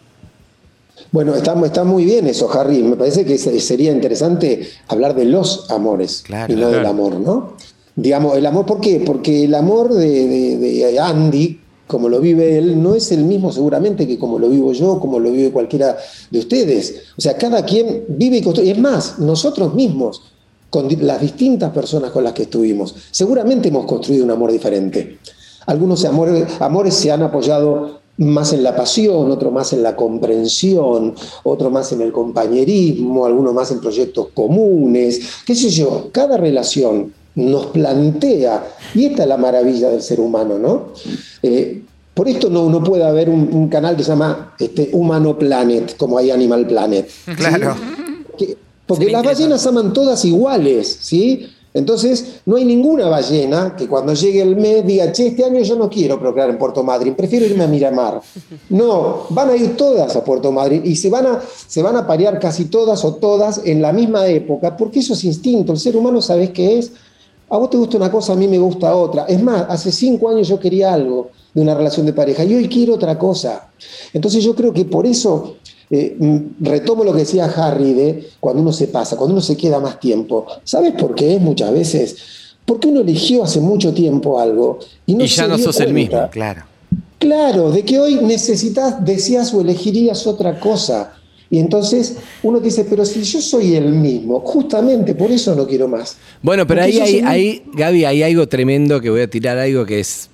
Bueno, 1.12 1.36
está, 1.36 1.54
está, 1.66 1.84
muy 1.84 2.06
bien 2.06 2.28
eso, 2.28 2.50
Harry. 2.58 2.82
Me 2.82 2.96
parece 2.96 3.26
que 3.26 3.38
sería 3.38 3.92
interesante 3.92 4.70
hablar 4.88 5.16
de 5.16 5.26
los 5.26 5.70
amores 5.70 6.24
claro, 6.26 6.52
y 6.52 6.56
no 6.56 6.70
claro. 6.70 6.78
del 6.78 6.86
amor, 6.86 7.20
¿no? 7.20 7.58
Digamos, 7.96 8.38
el 8.38 8.46
amor, 8.46 8.66
¿por 8.66 8.80
qué? 8.80 9.04
Porque 9.06 9.44
el 9.44 9.54
amor 9.54 9.94
de, 9.94 10.28
de, 10.28 10.58
de 10.58 11.00
Andy, 11.00 11.60
como 11.94 12.10
lo 12.10 12.20
vive 12.20 12.58
él, 12.58 12.82
no 12.82 12.96
es 12.96 13.12
el 13.12 13.24
mismo 13.24 13.52
seguramente 13.52 14.08
que 14.08 14.18
como 14.18 14.40
lo 14.40 14.50
vivo 14.50 14.74
yo, 14.74 15.00
como 15.00 15.20
lo 15.20 15.32
vive 15.32 15.52
cualquiera 15.52 15.96
de 16.32 16.40
ustedes. 16.40 17.04
O 17.16 17.22
sea, 17.22 17.38
cada 17.38 17.64
quien 17.64 18.06
vive 18.08 18.38
y 18.38 18.42
construye. 18.42 18.72
Es 18.72 18.80
más, 18.80 19.20
nosotros 19.20 19.76
mismos, 19.76 20.24
con 20.72 20.88
las 21.06 21.22
distintas 21.22 21.72
personas 21.72 22.10
con 22.10 22.24
las 22.24 22.34
que 22.34 22.44
estuvimos, 22.44 22.96
seguramente 23.12 23.68
hemos 23.68 23.86
construido 23.86 24.26
un 24.26 24.32
amor 24.32 24.52
diferente. 24.52 25.20
Algunos 25.68 26.04
amores, 26.04 26.96
se 26.96 27.12
han 27.12 27.22
apoyado 27.22 28.00
más 28.18 28.54
en 28.54 28.64
la 28.64 28.76
pasión, 28.76 29.30
otro 29.30 29.52
más 29.52 29.72
en 29.74 29.84
la 29.84 29.96
comprensión, 29.96 31.14
otro 31.44 31.70
más 31.70 31.92
en 31.92 32.02
el 32.02 32.12
compañerismo, 32.12 33.28
algunos 33.28 33.54
más 33.54 33.70
en 33.70 33.82
proyectos 33.82 34.30
comunes, 34.34 35.22
qué 35.46 35.54
sé 35.54 35.70
yo, 35.70 36.10
cada 36.12 36.38
relación 36.38 37.14
nos 37.36 37.68
plantea, 37.68 38.64
y 38.94 39.06
esta 39.06 39.24
es 39.24 39.30
la 39.30 39.38
maravilla 39.38 39.90
del 39.90 40.02
ser 40.02 40.20
humano, 40.20 40.58
¿no? 40.60 40.90
Eh, 41.42 41.82
por 42.14 42.28
esto 42.28 42.50
no, 42.50 42.70
no 42.70 42.84
puede 42.84 43.04
haber 43.04 43.30
un, 43.30 43.50
un, 43.52 43.70
canal 43.70 43.96
que 43.96 44.04
se 44.04 44.10
llama 44.10 44.54
este, 44.60 44.90
Humano 44.94 45.38
Planet, 45.38 45.98
como 45.98 46.18
hay 46.18 46.30
Animal 46.30 46.68
Planet. 46.68 47.10
Claro. 47.36 47.76
Porque 48.86 49.10
las 49.10 49.24
ballenas 49.24 49.66
aman 49.66 49.94
todas 49.94 50.24
iguales, 50.26 50.98
¿sí? 51.02 51.48
Entonces, 51.74 52.42
no 52.46 52.58
hay 52.58 52.66
ninguna 52.66 53.08
ballena 53.08 53.76
que 53.76 53.88
cuando 53.88 54.14
llegue 54.14 54.42
el 54.42 54.56
mes 54.56 54.86
diga, 54.86 55.12
che, 55.12 55.28
este 55.28 55.44
año 55.44 55.60
yo 55.62 55.76
no 55.76 55.90
quiero 55.90 56.20
procrear 56.20 56.50
en 56.52 56.60
Puerto 56.60 56.84
Madryn, 56.84 57.16
prefiero 57.16 57.46
irme 57.46 57.64
a 57.64 57.68
Miramar. 57.68 58.22
No, 58.70 59.26
van 59.30 59.50
a 59.50 59.56
ir 59.56 59.76
todas 59.76 60.16
a 60.16 60.24
Puerto 60.24 60.52
Madryn 60.52 60.84
y 60.86 60.96
se 60.96 61.10
van 61.10 61.26
a, 61.26 61.42
se 61.68 61.82
van 61.82 61.96
a 61.96 62.06
parear 62.06 62.40
casi 62.40 62.66
todas 62.66 63.04
o 63.04 63.16
todas 63.16 63.62
en 63.66 63.82
la 63.82 63.92
misma 63.92 64.28
época, 64.28 64.78
porque 64.78 65.00
eso 65.00 65.14
es 65.14 65.24
instinto. 65.24 65.74
El 65.74 65.80
ser 65.80 65.98
humano, 65.98 66.22
¿sabes 66.22 66.52
qué 66.52 66.78
es? 66.78 66.92
A 67.54 67.58
vos 67.58 67.70
te 67.70 67.78
gusta 67.78 67.98
una 67.98 68.10
cosa, 68.10 68.34
a 68.34 68.36
mí 68.36 68.48
me 68.48 68.58
gusta 68.58 68.96
otra. 68.96 69.26
Es 69.26 69.40
más, 69.40 69.68
hace 69.70 69.92
cinco 69.92 70.28
años 70.28 70.48
yo 70.48 70.60
quería 70.60 70.92
algo 70.92 71.30
de 71.54 71.62
una 71.62 71.76
relación 71.76 72.04
de 72.04 72.12
pareja 72.12 72.44
y 72.44 72.56
hoy 72.56 72.68
quiero 72.68 72.96
otra 72.96 73.16
cosa. 73.20 73.70
Entonces 74.12 74.44
yo 74.44 74.56
creo 74.56 74.74
que 74.74 74.86
por 74.86 75.06
eso 75.06 75.58
eh, 75.92 76.18
retomo 76.62 77.04
lo 77.04 77.14
que 77.14 77.20
decía 77.20 77.46
Harry 77.46 77.94
de 77.94 78.30
cuando 78.40 78.64
uno 78.64 78.74
se 78.74 78.88
pasa, 78.88 79.18
cuando 79.18 79.34
uno 79.36 79.42
se 79.42 79.56
queda 79.56 79.80
más 79.80 80.00
tiempo. 80.00 80.48
¿Sabes 80.64 80.94
por 80.94 81.14
qué 81.14 81.36
es 81.36 81.42
muchas 81.42 81.72
veces? 81.72 82.16
Porque 82.66 82.88
uno 82.88 83.02
eligió 83.02 83.44
hace 83.44 83.60
mucho 83.62 83.94
tiempo 83.94 84.40
algo 84.40 84.80
y, 85.06 85.14
no 85.14 85.24
y 85.24 85.28
ya 85.28 85.48
no 85.48 85.60
sos 85.60 85.76
cuenta. 85.76 85.84
el 85.84 85.94
mismo, 85.94 86.30
claro. 86.32 86.64
Claro, 87.20 87.70
de 87.70 87.86
que 87.86 88.00
hoy 88.00 88.16
necesitas, 88.16 89.06
decías 89.06 89.54
o 89.54 89.62
elegirías 89.62 90.26
otra 90.26 90.60
cosa. 90.60 91.14
Y 91.54 91.60
entonces 91.60 92.18
uno 92.42 92.60
dice, 92.60 92.84
pero 92.90 93.06
si 93.06 93.22
yo 93.22 93.40
soy 93.40 93.76
el 93.76 93.92
mismo, 93.92 94.40
justamente 94.40 95.14
por 95.14 95.30
eso 95.30 95.54
no 95.54 95.68
quiero 95.68 95.88
más. 95.88 96.18
Bueno, 96.42 96.66
pero 96.66 96.82
ahí, 96.82 97.00
hay, 97.00 97.20
ahí, 97.20 97.64
Gaby, 97.76 98.06
hay 98.06 98.24
algo 98.24 98.48
tremendo 98.48 99.00
que 99.00 99.12
voy 99.12 99.22
a 99.22 99.30
tirar, 99.30 99.60
algo 99.60 99.86
que 99.86 100.00
es, 100.00 100.32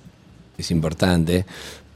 es 0.56 0.70
importante. 0.70 1.44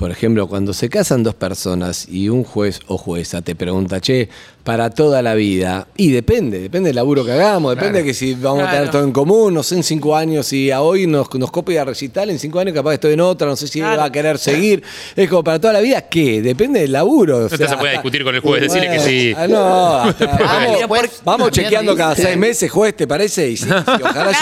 Por 0.05 0.11
ejemplo, 0.11 0.47
cuando 0.49 0.75
se 0.75 0.91
casan 0.91 1.23
dos 1.23 1.35
personas 1.35 2.07
y 2.11 2.29
un 2.29 2.45
juez 2.45 2.79
o 2.89 2.99
jueza 2.99 3.41
te 3.41 3.55
pregunta, 3.57 4.03
che, 4.03 4.29
para 4.63 4.91
toda 4.91 5.23
la 5.23 5.35
vida, 5.35 5.89
y 5.97 6.11
depende, 6.11 6.59
depende 6.61 6.89
del 6.91 6.97
laburo 6.97 7.25
que 7.25 7.33
hagamos, 7.33 7.75
depende 7.75 8.01
de 8.01 8.05
que 8.05 8.13
si 8.13 8.35
vamos 8.35 8.65
a 8.69 8.71
tener 8.71 8.91
todo 8.91 9.03
en 9.03 9.13
común, 9.13 9.55
no 9.55 9.63
sé, 9.63 9.77
en 9.77 9.83
cinco 9.83 10.15
años, 10.15 10.47
si 10.47 10.71
a 10.71 10.83
hoy 10.83 11.07
nos, 11.07 11.33
nos 11.35 11.51
copia 11.51 11.81
a 11.83 11.85
recital, 11.87 12.29
en 12.29 12.39
cinco 12.39 12.59
años 12.61 12.75
capaz 12.75 12.91
que 12.91 12.95
estoy 12.97 13.13
en 13.15 13.23
otra, 13.23 13.47
no 13.49 13.57
sé 13.57 13.67
si 13.67 13.79
Claro. 13.81 13.99
va 13.99 14.05
a 14.05 14.13
querer 14.13 14.37
seguir. 14.39 14.83
Es 15.17 15.29
como 15.31 15.43
para 15.43 15.59
toda 15.59 15.73
la 15.73 15.81
vida, 15.81 16.03
¿qué? 16.03 16.43
Depende 16.43 16.81
del 16.81 16.93
laburo. 16.93 17.39
o 17.39 17.41
No 17.43 17.49
te 17.49 17.57
sea, 17.57 17.69
se 17.69 17.77
puede 17.77 17.89
hasta- 17.95 18.03
discutir 18.03 18.25
con 18.25 18.35
el 18.35 18.41
juez, 18.43 18.61
decirle 18.61 18.91
que 18.91 19.01
sí. 19.01 19.35
Ah, 19.37 19.47
no, 19.49 19.97
hasta- 20.01 20.27
vamos, 20.27 21.25
también 21.25 21.51
chequeando 21.51 21.97
cada 21.97 22.15
seis 22.15 22.37
meses, 22.37 22.71
juez, 22.71 22.95
¿te 22.95 23.07
parece? 23.07 23.51
Y 23.51 23.57
sí, 23.57 23.65
sí, 23.65 23.73
ojalá 24.03 24.33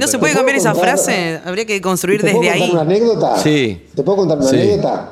no 0.00 0.06
se 0.06 0.18
puede 0.18 0.32
cambiar 0.34 0.56
esa 0.56 0.74
frase, 0.74 1.40
habría 1.44 1.66
que 1.66 1.78
construir 1.82 2.22
¿Te 2.22 2.30
puedo 2.32 2.42
desde 2.42 2.58
contar 2.58 2.68
ahí. 2.68 2.72
una 2.72 2.80
anécdota? 2.82 3.38
Sí. 3.42 3.82
¿Te 3.94 4.02
puedo 4.02 4.16
contar 4.18 4.38
una 4.38 4.48
Sí. 4.48 4.56
anécdota? 4.56 5.09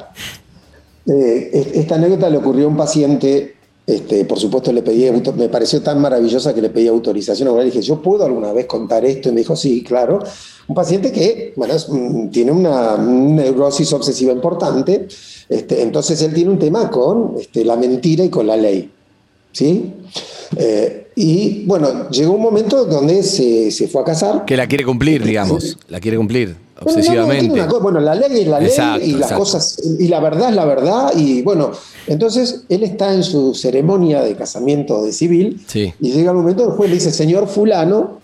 Eh, 1.06 1.50
es- 1.52 1.66
esta 1.74 1.94
anécdota 1.94 2.28
le 2.28 2.36
ocurrió 2.38 2.66
a 2.66 2.68
un 2.68 2.76
paciente, 2.76 3.54
este, 3.86 4.24
por 4.26 4.38
supuesto 4.38 4.72
le 4.72 4.82
pedí, 4.82 5.10
me 5.36 5.48
pareció 5.48 5.80
tan 5.80 6.00
maravillosa 6.00 6.54
que 6.54 6.60
le 6.60 6.68
pedí 6.68 6.86
autorización. 6.88 7.48
Ahora 7.48 7.62
le 7.62 7.70
dije, 7.70 7.80
¿yo 7.80 8.02
puedo 8.02 8.24
alguna 8.24 8.52
vez 8.52 8.66
contar 8.66 9.04
esto? 9.06 9.30
Y 9.30 9.32
me 9.32 9.40
dijo, 9.40 9.56
sí, 9.56 9.82
claro. 9.82 10.18
Un 10.68 10.74
paciente 10.74 11.10
que, 11.10 11.54
mm, 11.56 12.28
tiene 12.28 12.52
una 12.52 12.98
neurosis 12.98 13.90
obsesiva 13.94 14.32
importante, 14.32 15.08
este, 15.48 15.80
entonces 15.80 16.20
él 16.20 16.34
tiene 16.34 16.50
un 16.50 16.58
tema 16.58 16.90
con 16.90 17.36
este, 17.40 17.64
la 17.64 17.76
mentira 17.76 18.22
y 18.22 18.28
con 18.28 18.46
la 18.46 18.56
ley. 18.58 18.90
¿Sí? 19.58 19.92
Eh, 20.56 21.08
y 21.16 21.64
bueno, 21.66 22.08
llegó 22.10 22.34
un 22.34 22.42
momento 22.42 22.84
donde 22.84 23.24
se, 23.24 23.72
se 23.72 23.88
fue 23.88 24.02
a 24.02 24.04
casar. 24.04 24.44
Que 24.44 24.56
la 24.56 24.68
quiere 24.68 24.84
cumplir, 24.84 25.24
digamos. 25.24 25.76
La 25.88 25.98
quiere 25.98 26.16
cumplir 26.16 26.54
Bueno, 26.54 26.60
no, 26.80 26.84
no, 26.84 26.92
obsesivamente. 27.00 27.66
bueno, 27.82 27.98
la 27.98 28.14
ley 28.14 28.42
es 28.42 28.46
la 28.46 28.60
ley 28.60 28.68
Exacto, 28.68 29.04
y 29.04 29.10
las 29.12 29.22
exacto. 29.32 29.38
cosas 29.38 29.76
y 29.98 30.06
la 30.06 30.20
verdad 30.20 30.50
es 30.50 30.54
la 30.54 30.64
verdad 30.64 31.12
y 31.16 31.42
bueno, 31.42 31.72
entonces 32.06 32.62
él 32.68 32.84
está 32.84 33.12
en 33.12 33.24
su 33.24 33.52
ceremonia 33.52 34.22
de 34.22 34.36
casamiento 34.36 35.02
de 35.02 35.12
civil 35.12 35.60
Sí. 35.66 35.92
y 36.00 36.12
llega 36.12 36.30
el 36.30 36.36
momento 36.36 36.62
el 36.64 36.70
juez 36.76 36.88
le 36.88 36.94
dice 36.94 37.10
señor 37.10 37.48
fulano, 37.48 38.20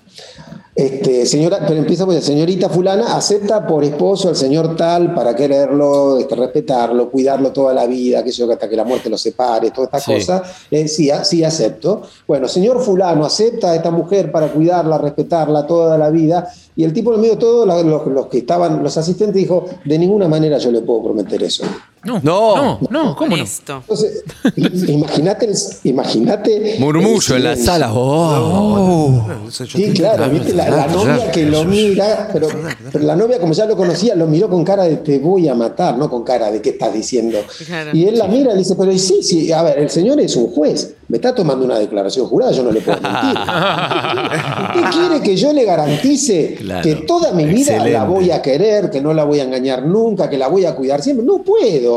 este, 0.76 1.24
señora, 1.24 1.60
pero 1.66 1.78
empieza 1.78 2.04
por 2.04 2.20
señorita 2.20 2.68
fulana 2.68 3.16
acepta 3.16 3.64
por 3.64 3.84
esposo 3.84 4.28
al 4.28 4.34
señor 4.36 4.74
tal 4.76 5.14
para 5.14 5.34
quererlo, 5.36 6.18
este, 6.18 6.34
respetarlo, 6.34 7.10
cuidarlo 7.10 7.52
toda 7.52 7.72
la 7.72 7.86
vida, 7.86 8.24
que 8.24 8.32
yo 8.32 8.50
hasta 8.50 8.68
que 8.68 8.74
la 8.74 8.82
muerte 8.84 9.08
lo 9.08 9.16
separe, 9.16 9.70
todas 9.70 9.88
estas 9.88 10.04
Sí. 10.04 10.14
cosas. 10.14 10.42
Eh, 10.70 10.88
sí, 10.88 11.10
a- 11.10 11.24
sí 11.24 11.44
acepto. 11.44 12.02
Bueno, 12.26 12.48
señor 12.48 12.80
fulano 12.82 13.24
acepta 13.24 13.70
a 13.70 13.76
esta 13.76 13.90
mujer 13.92 14.32
para 14.32 14.48
cuidarla, 14.48 14.98
respetarla 14.98 15.64
toda 15.66 15.96
la 15.96 16.10
vida. 16.10 16.48
Y 16.74 16.82
el 16.82 16.92
tipo 16.92 17.14
en 17.14 17.20
medio 17.20 17.34
de 17.34 17.40
todos 17.40 17.66
la- 17.68 17.80
los, 17.82 18.06
los 18.08 18.26
que 18.26 18.38
estaban, 18.38 18.82
los 18.82 18.96
asistentes, 18.96 19.36
dijo, 19.36 19.66
de 19.84 19.96
ninguna 19.98 20.26
manera 20.26 20.58
yo 20.58 20.72
le 20.72 20.80
puedo 20.80 21.04
prometer 21.04 21.40
eso. 21.44 21.64
No, 22.04 22.20
No. 22.22 22.56
no, 22.56 22.80
no, 22.90 23.16
¿cómo 23.16 23.36
no? 23.36 23.42
Esto. 23.42 23.76
Entonces, 23.80 24.22
i- 24.56 24.92
imagínate, 24.92 25.48
imagínate. 25.84 26.76
Murmullo 26.78 27.36
en 27.36 27.44
la 27.44 27.56
sala. 27.56 27.90
Oh. 27.92 29.22
Sí, 29.50 29.92
claro, 29.94 30.28
viste, 30.30 30.52
la, 30.54 30.68
la 30.68 30.86
novia 30.86 31.30
que 31.30 31.44
lo 31.46 31.64
mira, 31.64 32.28
pero, 32.32 32.48
pero 32.92 33.04
la 33.04 33.16
novia, 33.16 33.38
como 33.38 33.52
ya 33.52 33.66
lo 33.66 33.76
conocía, 33.76 34.14
lo 34.14 34.26
miró 34.26 34.48
con 34.48 34.64
cara 34.64 34.84
de 34.84 34.96
te 34.96 35.18
voy 35.18 35.48
a 35.48 35.54
matar, 35.54 35.96
no 35.96 36.10
con 36.10 36.22
cara 36.24 36.50
de 36.50 36.60
qué 36.60 36.70
estás 36.70 36.92
diciendo. 36.92 37.38
Claro. 37.66 37.90
Y 37.92 38.06
él 38.06 38.18
la 38.18 38.26
mira 38.28 38.50
y 38.50 38.54
le 38.54 38.58
dice, 38.60 38.74
pero 38.78 38.92
sí, 38.98 39.22
sí, 39.22 39.52
a 39.52 39.62
ver, 39.62 39.78
el 39.78 39.90
señor 39.90 40.20
es 40.20 40.34
un 40.36 40.48
juez, 40.52 40.94
me 41.08 41.16
está 41.18 41.34
tomando 41.34 41.64
una 41.64 41.78
declaración 41.78 42.26
jurada, 42.26 42.52
yo 42.52 42.62
no 42.62 42.70
le 42.72 42.80
puedo 42.80 42.98
mentir. 43.00 43.38
¿Usted 44.74 44.90
quiere 44.98 45.20
que 45.22 45.36
yo 45.36 45.52
le 45.52 45.64
garantice 45.64 46.54
Claro. 46.58 46.82
que 46.82 46.94
toda 47.06 47.32
mi 47.32 47.44
vida 47.44 47.72
Excelente. 47.72 47.90
la 47.92 48.04
voy 48.04 48.30
a 48.30 48.40
querer, 48.42 48.90
que 48.90 49.00
no 49.00 49.12
la 49.14 49.24
voy 49.24 49.40
a 49.40 49.44
engañar 49.44 49.84
nunca, 49.84 50.28
que 50.28 50.38
la 50.38 50.48
voy 50.48 50.64
a 50.64 50.74
cuidar 50.74 51.02
siempre? 51.02 51.24
No 51.24 51.42
puedo. 51.42 51.93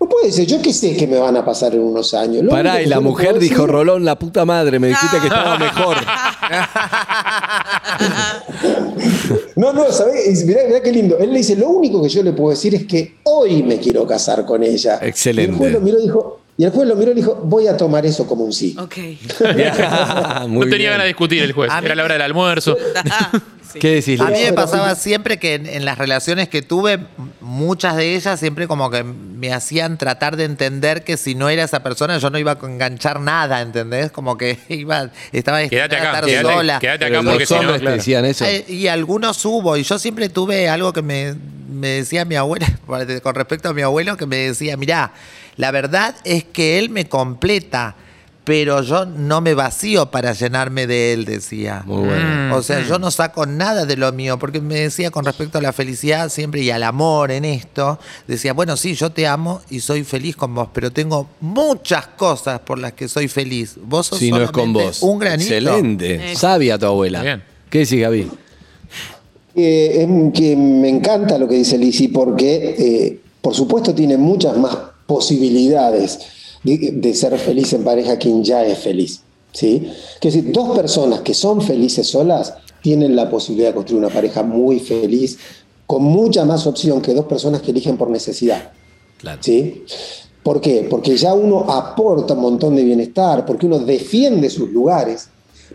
No 0.00 0.08
puede 0.08 0.30
ser, 0.30 0.46
yo 0.46 0.62
qué 0.62 0.72
sé 0.72 0.96
que 0.96 1.08
me 1.08 1.18
van 1.18 1.36
a 1.36 1.44
pasar 1.44 1.74
en 1.74 1.80
unos 1.82 2.14
años. 2.14 2.44
Lo 2.44 2.50
Pará, 2.50 2.80
y 2.80 2.86
la 2.86 3.00
mujer 3.00 3.36
dijo, 3.40 3.62
decir- 3.62 3.72
Rolón, 3.72 4.04
la 4.04 4.16
puta 4.16 4.44
madre, 4.44 4.78
me 4.78 4.88
dijiste 4.88 5.18
que 5.20 5.26
estaba 5.26 5.58
mejor. 5.58 5.96
No, 9.56 9.72
no, 9.72 9.90
¿sabés? 9.92 10.44
Mirá, 10.44 10.60
mirá 10.66 10.80
qué 10.82 10.92
lindo. 10.92 11.18
Él 11.18 11.30
le 11.32 11.38
dice, 11.38 11.56
lo 11.56 11.68
único 11.68 12.00
que 12.02 12.08
yo 12.08 12.22
le 12.22 12.32
puedo 12.32 12.50
decir 12.50 12.74
es 12.74 12.86
que 12.86 13.16
hoy 13.24 13.62
me 13.62 13.78
quiero 13.78 14.06
casar 14.06 14.44
con 14.46 14.62
ella. 14.62 14.98
Excelente. 15.02 15.50
Y 15.50 15.54
el 15.54 15.58
juez 15.58 15.72
lo 15.72 15.80
miró 15.80 15.98
y 15.98 16.02
dijo, 16.02 16.40
y 16.56 16.64
el 16.64 16.70
juez 16.70 16.88
lo 16.88 16.94
miró 16.96 17.10
y 17.12 17.14
dijo, 17.14 17.40
voy 17.44 17.66
a 17.66 17.76
tomar 17.76 18.06
eso 18.06 18.26
como 18.26 18.44
un 18.44 18.52
sí. 18.52 18.76
Ok. 18.78 18.94
No 20.48 20.60
tenía 20.68 20.90
ganas 20.90 21.04
de 21.04 21.08
discutir 21.08 21.42
el 21.42 21.52
juez. 21.52 21.70
A 21.72 21.80
mí- 21.80 21.86
Era 21.86 21.94
la 21.96 22.04
hora 22.04 22.14
del 22.14 22.22
almuerzo. 22.22 22.76
Sí. 23.72 23.78
¿Qué 23.78 23.94
decís, 23.96 24.20
A 24.20 24.26
mí 24.26 24.38
me 24.44 24.52
pasaba 24.52 24.94
siempre 24.94 25.38
que 25.38 25.54
en, 25.54 25.66
en 25.66 25.84
las 25.84 25.98
relaciones 25.98 26.48
que 26.48 26.62
tuve, 26.62 26.98
muchas 27.40 27.96
de 27.96 28.14
ellas 28.14 28.38
siempre 28.40 28.66
como 28.66 28.90
que 28.90 29.02
me 29.04 29.52
hacían 29.52 29.98
tratar 29.98 30.36
de 30.36 30.44
entender 30.44 31.04
que 31.04 31.16
si 31.16 31.34
no 31.34 31.48
era 31.48 31.64
esa 31.64 31.82
persona 31.82 32.18
yo 32.18 32.30
no 32.30 32.38
iba 32.38 32.52
a 32.60 32.66
enganchar 32.66 33.20
nada, 33.20 33.60
¿entendés? 33.60 34.10
Como 34.10 34.36
que 34.38 34.58
iba, 34.68 35.10
estaba 35.32 35.66
Quédate 35.66 35.96
a 35.96 36.04
estar 36.04 36.24
quédate, 36.24 36.42
sola. 36.54 36.78
quédate 36.78 37.04
acá 37.06 37.22
porque 37.22 37.38
los 37.40 37.48
si 37.48 37.54
no. 37.54 37.60
hombres 37.60 37.82
decían 37.82 38.24
eso. 38.24 38.44
Y 38.68 38.88
algunos 38.88 39.44
hubo, 39.44 39.76
y 39.76 39.82
yo 39.82 39.98
siempre 39.98 40.28
tuve 40.28 40.68
algo 40.68 40.92
que 40.92 41.02
me, 41.02 41.34
me 41.68 41.88
decía 41.88 42.24
mi 42.24 42.36
abuela, 42.36 42.66
con 43.22 43.34
respecto 43.34 43.68
a 43.68 43.74
mi 43.74 43.82
abuelo, 43.82 44.16
que 44.16 44.26
me 44.26 44.36
decía, 44.36 44.76
mirá, 44.76 45.12
la 45.56 45.70
verdad 45.70 46.14
es 46.24 46.44
que 46.44 46.78
él 46.78 46.90
me 46.90 47.08
completa, 47.08 47.96
pero 48.48 48.80
yo 48.80 49.04
no 49.04 49.42
me 49.42 49.52
vacío 49.52 50.10
para 50.10 50.32
llenarme 50.32 50.86
de 50.86 51.12
él, 51.12 51.26
decía. 51.26 51.82
Muy 51.84 52.08
bueno. 52.08 52.56
O 52.56 52.62
sea, 52.62 52.82
yo 52.82 52.98
no 52.98 53.10
saco 53.10 53.44
nada 53.44 53.84
de 53.84 53.94
lo 53.94 54.10
mío, 54.10 54.38
porque 54.38 54.58
me 54.62 54.76
decía 54.76 55.10
con 55.10 55.26
respecto 55.26 55.58
a 55.58 55.60
la 55.60 55.74
felicidad 55.74 56.30
siempre 56.30 56.62
y 56.62 56.70
al 56.70 56.82
amor 56.82 57.30
en 57.30 57.44
esto, 57.44 57.98
decía, 58.26 58.54
bueno, 58.54 58.78
sí, 58.78 58.94
yo 58.94 59.10
te 59.10 59.26
amo 59.26 59.60
y 59.68 59.80
soy 59.80 60.02
feliz 60.02 60.34
con 60.34 60.54
vos, 60.54 60.70
pero 60.72 60.90
tengo 60.90 61.28
muchas 61.42 62.06
cosas 62.06 62.60
por 62.60 62.78
las 62.78 62.94
que 62.94 63.06
soy 63.06 63.28
feliz. 63.28 63.76
Vos 63.82 64.06
sos 64.06 64.18
Si 64.18 64.30
no 64.30 64.42
es 64.42 64.50
con 64.50 64.72
vos. 64.72 65.02
un 65.02 65.18
granito. 65.18 65.52
Excelente. 65.52 66.34
Sabia 66.34 66.78
tu 66.78 66.86
abuela. 66.86 67.22
Bien. 67.22 67.42
¿Qué 67.68 67.80
decís, 67.80 68.00
Gaby? 68.00 68.30
Eh, 69.56 70.30
que 70.32 70.56
me 70.56 70.88
encanta 70.88 71.36
lo 71.36 71.46
que 71.46 71.56
dice 71.56 71.76
Lizzy 71.76 72.08
porque, 72.08 72.76
eh, 72.78 73.20
por 73.42 73.54
supuesto, 73.54 73.94
tiene 73.94 74.16
muchas 74.16 74.56
más 74.56 74.74
posibilidades 75.06 76.37
de, 76.64 76.92
de 76.92 77.14
ser 77.14 77.36
feliz 77.38 77.72
en 77.72 77.84
pareja 77.84 78.18
quien 78.18 78.42
ya 78.44 78.64
es 78.64 78.78
feliz. 78.78 79.22
¿sí? 79.52 79.90
Que 80.20 80.28
decir, 80.28 80.52
dos 80.52 80.76
personas 80.76 81.20
que 81.20 81.34
son 81.34 81.60
felices 81.62 82.06
solas 82.06 82.54
tienen 82.82 83.16
la 83.16 83.28
posibilidad 83.28 83.68
de 83.70 83.74
construir 83.74 84.04
una 84.04 84.12
pareja 84.12 84.42
muy 84.42 84.78
feliz, 84.80 85.38
con 85.86 86.04
mucha 86.04 86.44
más 86.44 86.66
opción 86.66 87.00
que 87.00 87.14
dos 87.14 87.24
personas 87.24 87.62
que 87.62 87.70
eligen 87.70 87.96
por 87.96 88.10
necesidad. 88.10 88.72
Claro. 89.18 89.40
¿Sí? 89.42 89.84
¿Por 90.42 90.60
qué? 90.60 90.86
Porque 90.88 91.16
ya 91.16 91.34
uno 91.34 91.70
aporta 91.70 92.34
un 92.34 92.40
montón 92.40 92.76
de 92.76 92.84
bienestar, 92.84 93.44
porque 93.44 93.66
uno 93.66 93.78
defiende 93.78 94.48
sus 94.48 94.70
lugares, 94.70 95.28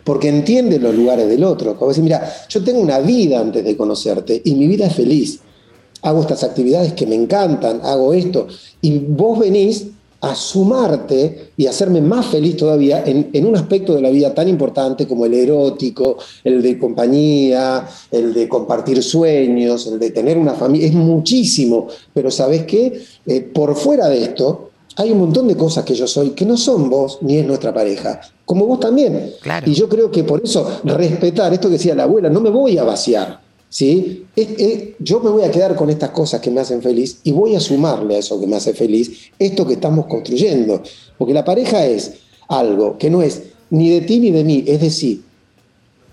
porque 0.04 0.30
entiende 0.30 0.80
los 0.80 0.96
lugares 0.96 1.28
del 1.28 1.44
otro. 1.44 1.78
Como 1.78 1.90
decir, 1.90 2.04
mira, 2.04 2.32
yo 2.48 2.64
tengo 2.64 2.80
una 2.80 3.00
vida 3.00 3.40
antes 3.40 3.64
de 3.64 3.76
conocerte 3.76 4.42
y 4.44 4.56
mi 4.56 4.68
vida 4.68 4.88
es 4.88 4.96
feliz. 4.96 5.40
Hago 6.02 6.22
estas 6.22 6.44
actividades 6.44 6.94
que 6.94 7.06
me 7.06 7.16
encantan, 7.16 7.82
hago 7.84 8.14
esto, 8.14 8.48
y 8.82 8.98
vos 9.00 9.40
venís 9.40 9.88
a 10.24 10.36
sumarte 10.36 11.52
y 11.58 11.68
hacerme 11.68 12.00
más 12.00 12.28
feliz 12.28 12.56
todavía 12.56 13.04
en, 13.06 13.30
en 13.34 13.46
un 13.46 13.58
aspecto 13.58 13.94
de 13.94 14.02
la 14.02 14.10
vida 14.10 14.34
tan 14.34 14.48
importante 14.48 15.06
como 15.06 15.26
el 15.26 15.34
erótico, 15.34 16.18
el 16.46 16.62
de 16.62 16.80
compañía, 16.80 17.86
el 18.10 18.34
de 18.34 18.48
compartir 18.48 19.04
sueños, 19.04 19.86
el 19.88 20.00
de 20.00 20.12
tener 20.12 20.38
una 20.38 20.54
familia. 20.54 20.88
Es 20.88 20.94
muchísimo, 20.94 21.88
pero 22.14 22.32
¿sabés 22.32 22.64
qué? 22.64 23.02
Eh, 23.26 23.42
por 23.42 23.76
fuera 23.76 24.08
de 24.08 24.24
esto, 24.24 24.70
hay 24.96 25.12
un 25.12 25.20
montón 25.20 25.46
de 25.50 25.58
cosas 25.58 25.84
que 25.84 25.94
yo 25.94 26.08
soy 26.08 26.30
que 26.30 26.46
no 26.46 26.56
son 26.56 26.90
vos 26.90 27.18
ni 27.22 27.38
es 27.38 27.46
nuestra 27.46 27.74
pareja, 27.74 28.22
como 28.46 28.66
vos 28.66 28.80
también. 28.80 29.34
Claro. 29.42 29.70
Y 29.70 29.74
yo 29.74 29.90
creo 29.90 30.10
que 30.10 30.24
por 30.24 30.42
eso 30.42 30.80
respetar 30.86 31.54
esto 31.54 31.68
que 31.68 31.74
decía 31.74 31.96
la 31.96 32.04
abuela, 32.04 32.30
no 32.30 32.40
me 32.40 32.50
voy 32.50 32.78
a 32.78 32.86
vaciar. 32.86 33.42
¿Sí? 33.74 34.26
Es- 34.36 34.94
yo 35.00 35.20
me 35.20 35.32
voy 35.32 35.42
a 35.44 35.50
quedar 35.50 35.76
con 35.76 35.90
estas 35.90 36.12
cosas 36.12 36.40
que 36.42 36.52
me 36.52 36.62
hacen 36.62 36.84
feliz 36.84 37.18
y 37.24 37.32
voy 37.32 37.56
a 37.56 37.60
sumarle 37.60 38.16
a 38.16 38.20
eso 38.20 38.40
que 38.40 38.46
me 38.46 38.56
hace 38.56 38.76
feliz 38.76 39.32
esto 39.40 39.66
que 39.66 39.74
estamos 39.74 40.06
construyendo. 40.06 40.84
Porque 41.18 41.34
la 41.34 41.44
pareja 41.44 41.84
es 41.88 42.12
algo 42.48 43.00
que 43.00 43.10
no 43.10 43.24
es 43.24 43.42
ni 43.72 43.90
de 43.90 44.02
ti 44.02 44.20
ni 44.20 44.30
de 44.30 44.44
mí, 44.44 44.64
es 44.68 44.80
de 44.80 44.92
sí. 44.92 45.24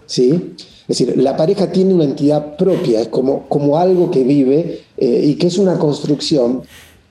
¿sí? 0.06 0.54
Es 0.88 0.98
decir, 0.98 1.18
la 1.18 1.36
pareja 1.36 1.70
tiene 1.70 1.92
una 1.92 2.04
entidad 2.04 2.56
propia, 2.56 3.02
es 3.02 3.08
como, 3.08 3.46
como 3.48 3.76
algo 3.76 4.10
que 4.10 4.24
vive 4.24 4.80
eh, 4.96 5.22
y 5.26 5.34
que 5.34 5.46
es 5.48 5.58
una 5.58 5.78
construcción 5.78 6.62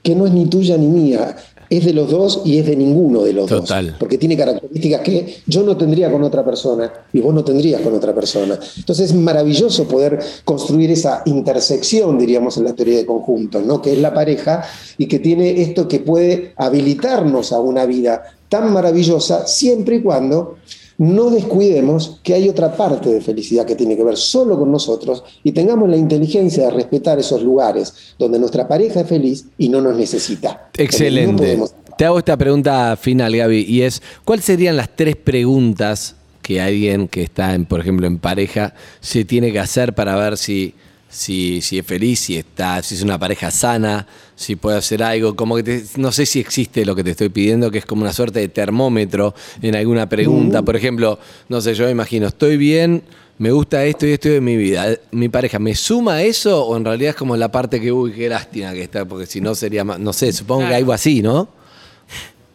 que 0.01 0.15
no 0.15 0.25
es 0.25 0.33
ni 0.33 0.47
tuya 0.47 0.77
ni 0.77 0.87
mía, 0.87 1.35
es 1.69 1.85
de 1.85 1.93
los 1.93 2.09
dos 2.09 2.41
y 2.45 2.57
es 2.57 2.65
de 2.65 2.75
ninguno 2.75 3.23
de 3.23 3.33
los 3.33 3.47
Total. 3.47 3.87
dos. 3.87 3.95
Porque 3.99 4.17
tiene 4.17 4.35
características 4.35 5.01
que 5.01 5.35
yo 5.45 5.63
no 5.63 5.77
tendría 5.77 6.11
con 6.11 6.23
otra 6.23 6.43
persona 6.43 6.91
y 7.13 7.19
vos 7.19 7.33
no 7.33 7.43
tendrías 7.43 7.81
con 7.81 7.93
otra 7.93 8.13
persona. 8.13 8.59
Entonces 8.77 9.11
es 9.11 9.15
maravilloso 9.15 9.87
poder 9.87 10.19
construir 10.43 10.91
esa 10.91 11.21
intersección, 11.25 12.17
diríamos, 12.17 12.57
en 12.57 12.63
la 12.63 12.73
teoría 12.73 12.97
de 12.97 13.05
conjuntos, 13.05 13.63
¿no? 13.65 13.81
que 13.81 13.93
es 13.93 13.99
la 13.99 14.13
pareja 14.13 14.63
y 14.97 15.07
que 15.07 15.19
tiene 15.19 15.61
esto 15.61 15.87
que 15.87 15.99
puede 15.99 16.53
habilitarnos 16.57 17.53
a 17.53 17.59
una 17.59 17.85
vida 17.85 18.23
tan 18.49 18.73
maravillosa 18.73 19.45
siempre 19.45 19.97
y 19.97 20.01
cuando 20.01 20.57
no 20.99 21.29
descuidemos 21.31 22.19
que 22.23 22.33
hay 22.33 22.49
otra 22.49 22.75
parte 22.75 23.09
de 23.09 23.21
felicidad 23.21 23.65
que 23.65 23.75
tiene 23.75 23.95
que 23.95 24.03
ver 24.03 24.17
solo 24.17 24.59
con 24.59 24.69
nosotros 24.71 25.23
y 25.43 25.53
tengamos 25.53 25.89
la 25.89 25.95
inteligencia 25.97 26.65
de 26.65 26.71
respetar 26.71 27.17
esos 27.17 27.41
lugares 27.41 27.93
donde 28.19 28.37
nuestra 28.37 28.67
pareja 28.67 28.99
es 29.01 29.07
feliz 29.07 29.45
y 29.57 29.69
no 29.69 29.81
nos 29.81 29.95
necesita. 29.95 30.69
No 30.77 30.83
Excelente. 30.83 31.37
podemos- 31.43 31.73
Te 31.97 32.05
hago 32.05 32.19
esta 32.19 32.37
pregunta 32.37 32.97
final, 32.97 33.35
Gaby, 33.35 33.65
y 33.67 33.81
es, 33.81 34.01
¿cuáles 34.25 34.43
serían 34.45 34.75
las 34.77 34.89
tres 34.95 35.15
preguntas 35.15 36.15
que 36.41 36.59
alguien 36.61 37.07
que 37.07 37.23
está, 37.23 37.53
en, 37.55 37.65
por 37.65 37.79
ejemplo, 37.79 38.05
en 38.07 38.17
pareja, 38.17 38.73
se 38.99 39.23
tiene 39.23 39.51
que 39.53 39.59
hacer 39.59 39.93
para 39.93 40.15
ver 40.15 40.37
si, 40.37 40.73
si, 41.09 41.61
si 41.61 41.79
es 41.79 41.85
feliz, 41.85 42.19
si 42.19 42.37
está, 42.37 42.81
si 42.83 42.95
es 42.95 43.01
una 43.01 43.17
pareja 43.17 43.49
sana, 43.51 44.05
si 44.35 44.55
puede 44.55 44.77
hacer 44.77 45.01
algo? 45.03 45.35
Como 45.35 45.55
que 45.55 45.63
te- 45.63 45.83
no 45.97 46.11
sé 46.11 46.25
si 46.25 46.39
existe 46.39 46.85
lo 46.85 46.95
que 46.95 47.03
te 47.03 47.11
estoy 47.11 47.29
pidiendo, 47.29 47.71
que 47.71 47.79
es 47.79 47.85
como 47.85 48.01
una 48.03 48.13
suerte 48.13 48.39
de 48.39 48.47
termómetro 48.49 49.33
en 49.61 49.75
alguna 49.75 50.07
pregunta. 50.07 50.61
Por 50.61 50.75
ejemplo, 50.75 51.17
no 51.49 51.61
sé, 51.61 51.73
yo 51.73 51.85
me 51.85 51.91
imagino, 51.91 52.27
estoy 52.27 52.57
bien. 52.57 53.03
Me 53.39 53.51
gusta 53.51 53.85
esto 53.85 54.05
y 54.05 54.11
esto 54.11 54.27
de 54.27 54.41
mi 54.41 54.57
vida. 54.57 54.97
¿Mi 55.11 55.29
pareja 55.29 55.59
me 55.59 55.73
suma 55.73 56.21
eso 56.23 56.65
o 56.65 56.75
en 56.75 56.83
realidad 56.83 57.11
es 57.11 57.15
como 57.15 57.37
la 57.37 57.49
parte 57.49 57.79
que, 57.79 57.89
uy, 57.89 58.11
qué 58.11 58.27
lástima 58.27 58.73
que 58.73 58.83
está? 58.83 59.05
Porque 59.05 59.25
si 59.25 59.39
no 59.39 59.55
sería 59.55 59.85
más, 59.85 59.97
no 59.97 60.11
sé, 60.11 60.33
supongo 60.33 60.67
que 60.67 60.75
algo 60.75 60.91
así, 60.91 61.21
¿no? 61.21 61.47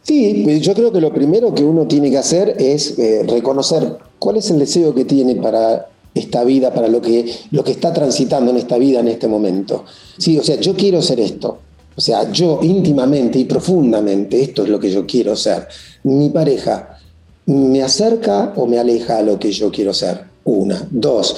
Sí, 0.02 0.44
eh, 0.46 0.60
yo 0.60 0.74
creo 0.74 0.92
que 0.92 1.00
lo 1.00 1.12
primero 1.12 1.54
que 1.54 1.64
uno 1.64 1.86
tiene 1.86 2.10
que 2.10 2.18
hacer 2.18 2.54
es 2.58 2.98
eh, 2.98 3.22
reconocer 3.26 3.96
cuál 4.18 4.36
es 4.36 4.50
el 4.50 4.58
deseo 4.58 4.94
que 4.94 5.06
tiene 5.06 5.36
para 5.36 5.86
esta 6.14 6.44
vida, 6.44 6.72
para 6.72 6.88
lo 6.88 7.02
que, 7.02 7.28
lo 7.50 7.64
que 7.64 7.72
está 7.72 7.92
transitando 7.92 8.52
en 8.52 8.58
esta 8.58 8.78
vida 8.78 9.00
en 9.00 9.08
este 9.08 9.26
momento. 9.26 9.84
Sí, 10.16 10.38
o 10.38 10.42
sea, 10.42 10.56
yo 10.60 10.74
quiero 10.74 11.02
ser 11.02 11.20
esto. 11.20 11.58
O 11.96 12.00
sea, 12.00 12.30
yo 12.30 12.60
íntimamente 12.62 13.38
y 13.38 13.44
profundamente, 13.44 14.40
esto 14.40 14.62
es 14.62 14.68
lo 14.68 14.78
que 14.78 14.90
yo 14.90 15.06
quiero 15.06 15.36
ser. 15.36 15.66
Mi 16.04 16.30
pareja 16.30 16.98
me 17.46 17.82
acerca 17.82 18.52
o 18.56 18.66
me 18.66 18.78
aleja 18.78 19.18
a 19.18 19.22
lo 19.22 19.38
que 19.38 19.50
yo 19.52 19.70
quiero 19.70 19.92
ser. 19.92 20.32
Una. 20.44 20.86
Dos, 20.90 21.36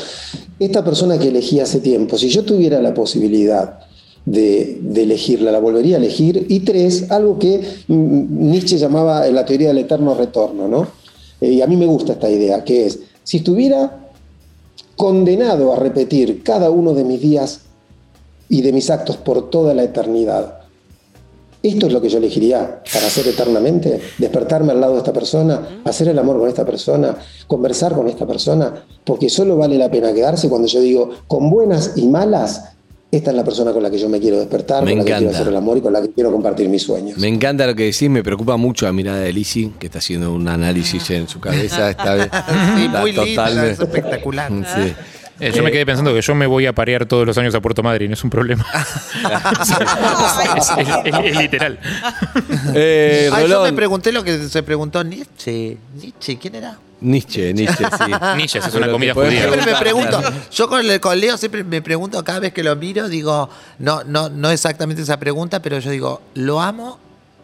esta 0.59 0.85
persona 0.85 1.19
que 1.19 1.29
elegí 1.29 1.61
hace 1.61 1.79
tiempo, 1.81 2.19
si 2.19 2.29
yo 2.29 2.45
tuviera 2.45 2.81
la 2.83 2.93
posibilidad 2.93 3.79
de, 4.25 4.81
elegirla, 4.95 5.53
la 5.53 5.61
volvería 5.61 5.97
a 5.97 5.99
elegir. 5.99 6.45
Y 6.49 6.61
tres, 6.61 7.11
algo 7.11 7.39
que 7.39 7.61
mm, 7.87 8.51
Nietzsche 8.51 8.77
llamaba 8.79 9.27
la 9.29 9.45
teoría 9.45 9.69
del 9.69 9.79
eterno 9.79 10.15
retorno, 10.15 10.69
¿no? 10.69 10.89
Eh, 11.41 11.53
y 11.53 11.63
a 11.63 11.67
mí 11.67 11.77
me 11.77 11.87
gusta 11.87 12.15
esta 12.15 12.29
idea, 12.29 12.65
que 12.65 12.87
es, 12.87 12.99
si 13.23 13.39
estuviera 13.39 14.06
condenado 14.97 15.73
a 15.73 15.77
repetir 15.77 16.43
cada 16.43 16.71
uno 16.71 16.95
de 16.95 17.05
mis 17.05 17.21
días 17.21 17.61
y 18.49 18.63
de 18.63 18.73
mis 18.73 18.91
actos 18.91 19.17
por 19.17 19.51
toda 19.51 19.75
la 19.75 19.85
eternidad, 19.85 20.67
esto 21.63 21.87
es 21.87 21.93
lo 21.93 22.01
que 22.01 22.09
yo 22.09 22.19
elegiría 22.19 22.81
para 22.93 23.09
hacer 23.09 23.27
eternamente, 23.27 24.01
despertarme 24.19 24.73
al 24.73 24.81
lado 24.81 24.93
de 24.93 24.99
esta 24.99 25.13
persona, 25.13 25.81
hacer 25.85 26.07
el 26.09 26.19
amor 26.19 26.39
con 26.39 26.49
esta 26.49 26.65
persona, 26.65 27.17
conversar 27.49 27.93
con 27.95 28.09
esta 28.09 28.25
persona, 28.25 28.85
porque 29.03 29.29
solo 29.29 29.57
vale 29.57 29.77
la 29.77 29.91
pena 29.91 30.13
quedarse 30.13 30.49
cuando 30.49 30.69
yo 30.69 30.81
digo, 30.81 31.11
con 31.27 31.51
buenas 31.51 31.95
y 31.97 32.07
malas, 32.07 32.76
esta 33.11 33.31
es 33.31 33.37
la 33.37 33.45
persona 33.45 33.73
con 33.73 33.83
la 33.83 33.91
que 33.91 33.99
yo 33.99 34.09
me 34.09 34.19
quiero 34.21 34.39
despertar, 34.39 34.85
Me 34.85 34.91
con 34.91 34.99
la 35.01 35.05
que 35.05 35.13
quiero 35.19 35.31
hacer 35.33 35.49
el 35.49 35.57
amor 35.57 35.79
y 35.79 35.81
con 35.81 35.93
la 35.93 36.03
que 36.03 36.11
quiero 36.11 36.31
compartir 36.33 36.69
mis 36.69 36.83
sueños. 36.83 37.17
Me 37.19 37.29
encanta 37.29 37.67
lo 37.67 37.75
que 37.75 37.85
decís, 37.85 38.11
me 38.11 38.23
preocupa 38.23 38.57
mucho 38.57 38.85
la 38.87 38.93
mirada 38.93 39.21
de 39.21 39.33
Lizzy, 39.33 39.73
que 39.79 39.87
está 39.87 39.99
haciendo 40.01 40.33
un 40.33 40.47
análisis 40.49 41.09
en 41.11 41.29
su 41.29 41.41
cabeza. 41.41 41.91
Está, 41.91 42.17
Sí, 42.77 42.85
está 42.87 43.01
muy 43.01 43.13
linda, 43.13 43.25
totalmente- 43.45 43.71
es 43.73 43.81
espectacular. 43.81 44.51
Sí. 44.77 44.95
Eh, 45.39 45.53
yo 45.55 45.63
me 45.63 45.71
quedé 45.71 45.85
pensando 45.85 46.15
que 46.15 46.23
yo 46.23 46.35
me 46.35 46.47
voy 46.47 46.65
a 46.65 46.73
parear 46.75 47.05
todos 47.05 47.27
los 47.27 47.37
años 47.37 47.55
a 47.55 47.61
Puerto 47.61 47.83
Madryn, 47.83 48.11
es 48.11 48.25
un 48.25 48.31
problema. 48.31 48.65
es, 50.57 50.79
es- 50.79 51.05
es- 51.05 51.25
es 51.25 51.37
literal. 51.39 51.79
Eh, 52.75 53.29
Ay, 53.33 53.47
yo 53.49 53.63
me 53.63 53.73
pregunté 53.75 54.13
lo 54.13 54.25
que 54.25 54.49
se 54.49 54.63
preguntó 54.63 55.05
Nietzsche. 55.05 55.77
Nietzsche, 56.01 56.39
¿quién 56.39 56.55
era? 56.55 56.79
Nietzsche, 57.01 57.53
Nietzsche, 57.53 57.85
sí. 57.99 58.05
Nietzsche, 58.37 58.59
es 58.59 58.65
Pero 58.67 58.79
una 58.79 58.87
te 58.87 58.93
comida 58.93 59.15
judía. 59.15 59.31
Siempre 59.43 59.73
me 59.73 59.79
pregunto, 59.79 60.23
yo 60.51 60.69
con, 60.69 60.81
el, 60.89 61.01
con 61.01 61.21
Leo 61.21 61.37
siempre 61.37 61.63
me 61.65 61.83
pregunto 61.83 62.23
cada 62.25 62.41
vez 62.41 62.53
que 62.53 62.63
lo 62.63 62.75
miro, 62.77 63.09
digo, 63.09 63.51
no, 63.79 64.03
no, 64.05 64.29
no 64.31 64.51
exactamente 64.51 65.03
esa 65.03 65.19
pregunta, 65.19 65.61
pero 65.61 65.79
yo 65.79 65.91
digo, 65.91 66.23
lo 66.35 66.61
amo 66.61 66.99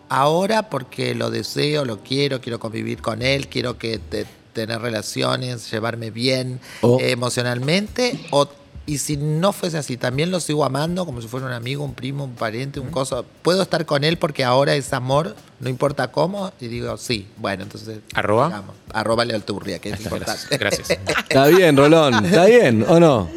ahora 0.08 0.68
porque 0.70 1.14
lo 1.14 1.30
deseo, 1.30 1.84
lo 1.84 1.98
quiero, 2.00 2.40
quiero 2.40 2.58
convivir 2.58 3.00
con 3.02 3.20
él, 3.22 3.48
quiero 3.48 3.76
que 3.78 3.98
te- 3.98 4.26
tener 4.52 4.80
relaciones, 4.80 5.70
llevarme 5.70 6.10
bien 6.10 6.60
O- 6.82 6.98
eh, 7.00 7.10
emocionalmente, 7.12 8.18
o, 8.30 8.48
y 8.86 8.98
si 8.98 9.16
no 9.16 9.52
fuese 9.52 9.78
así, 9.78 9.96
también 9.96 10.30
lo 10.30 10.40
sigo 10.40 10.64
amando 10.64 11.06
como 11.06 11.20
si 11.20 11.28
fuera 11.28 11.46
un 11.46 11.52
amigo, 11.52 11.84
un 11.84 11.94
primo, 11.94 12.24
un 12.24 12.34
pariente, 12.34 12.80
un 12.80 12.90
coso. 12.90 13.24
Puedo 13.42 13.62
estar 13.62 13.86
con 13.86 14.04
él 14.04 14.18
porque 14.18 14.44
ahora 14.44 14.74
es 14.74 14.92
amor, 14.92 15.36
no 15.60 15.68
importa 15.68 16.10
cómo, 16.10 16.52
y 16.60 16.68
digo, 16.68 16.96
sí, 16.96 17.28
bueno, 17.36 17.62
entonces... 17.62 18.00
¿Arroba? 18.14 18.46
digamos, 18.48 18.76
Arroba 18.92 19.24
Leo 19.24 19.36
Alturria, 19.36 19.78
que 19.78 19.90
es 19.90 20.00
importante. 20.00 20.56
Gracias. 20.58 20.88
gracias. 20.88 21.18
Está 21.28 21.46
bien, 21.46 21.76
Rolón, 21.76 22.24
¿está 22.24 22.46
bien 22.46 22.84
o 22.88 22.98
no? 22.98 23.28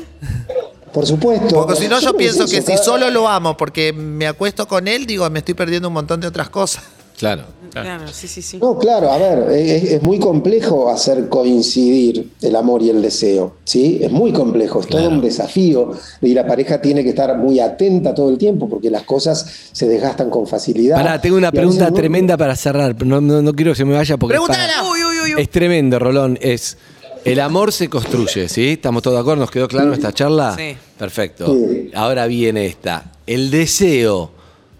Por 0.95 1.05
supuesto. 1.05 1.65
Porque 1.65 1.75
si 1.75 1.87
no, 1.89 1.99
yo 1.99 2.15
pienso 2.15 2.47
que 2.47 2.61
si 2.61 2.77
solo 2.77 3.09
lo 3.09 3.27
amo 3.27 3.57
porque 3.57 3.91
me 3.91 4.27
acuesto 4.27 4.65
con 4.67 4.87
él, 4.87 5.05
digo, 5.05 5.29
me 5.29 5.39
estoy 5.39 5.53
perdiendo 5.53 5.89
un 5.89 5.93
montón 5.93 6.21
de 6.21 6.27
otras 6.27 6.49
cosas. 6.49 6.83
Claro. 7.17 7.43
Claro, 7.71 8.07
sí, 8.09 8.27
sí, 8.27 8.41
sí. 8.41 8.57
No, 8.61 8.77
claro, 8.77 9.11
a 9.11 9.17
ver, 9.17 9.51
es, 9.51 9.83
es 9.91 10.01
muy 10.01 10.17
complejo 10.17 10.89
hacer 10.89 11.27
coincidir 11.27 12.29
el 12.41 12.55
amor 12.55 12.81
y 12.81 12.89
el 12.89 13.01
deseo, 13.01 13.55
¿sí? 13.65 13.99
Es 14.01 14.11
muy 14.11 14.31
complejo, 14.31 14.79
es 14.79 14.87
todo 14.87 15.09
un 15.09 15.19
desafío 15.21 15.91
y 16.21 16.33
la 16.33 16.47
pareja 16.47 16.79
tiene 16.79 17.03
que 17.03 17.09
estar 17.09 17.37
muy 17.37 17.59
atenta 17.59 18.13
todo 18.15 18.29
el 18.29 18.37
tiempo 18.37 18.69
porque 18.69 18.89
las 18.89 19.03
cosas 19.03 19.45
se 19.73 19.87
desgastan 19.89 20.29
con 20.29 20.47
facilidad. 20.47 20.95
Pará, 20.95 21.19
tengo 21.19 21.35
una 21.37 21.51
pregunta 21.51 21.89
no- 21.89 21.95
tremenda 21.95 22.37
para 22.37 22.55
cerrar. 22.55 22.95
No, 23.05 23.19
no, 23.19 23.41
no 23.41 23.53
quiero 23.53 23.71
que 23.73 23.77
se 23.77 23.85
me 23.85 23.93
vaya 23.93 24.15
porque. 24.17 24.35
es 24.37 24.41
para- 24.41 24.53
¡Pregúntala! 24.67 24.89
Uy, 24.91 24.99
uy, 25.03 25.19
uy, 25.25 25.35
uy. 25.35 25.41
Es 25.41 25.49
tremendo, 25.49 25.99
Rolón. 25.99 26.37
Es. 26.41 26.77
El 27.25 27.39
amor 27.39 27.73
se 27.73 27.89
construye, 27.89 28.47
¿sí? 28.47 28.69
¿Estamos 28.73 29.01
todos 29.01 29.15
de 29.17 29.21
acuerdo? 29.21 29.41
¿Nos 29.41 29.51
quedó 29.51 29.67
claro 29.67 29.91
esta 29.93 30.13
charla? 30.13 30.55
Sí. 30.55 30.77
Perfecto. 30.97 31.47
Sí. 31.53 31.89
Ahora 31.95 32.27
viene 32.27 32.67
esta. 32.67 33.11
¿El 33.25 33.49
deseo 33.49 34.31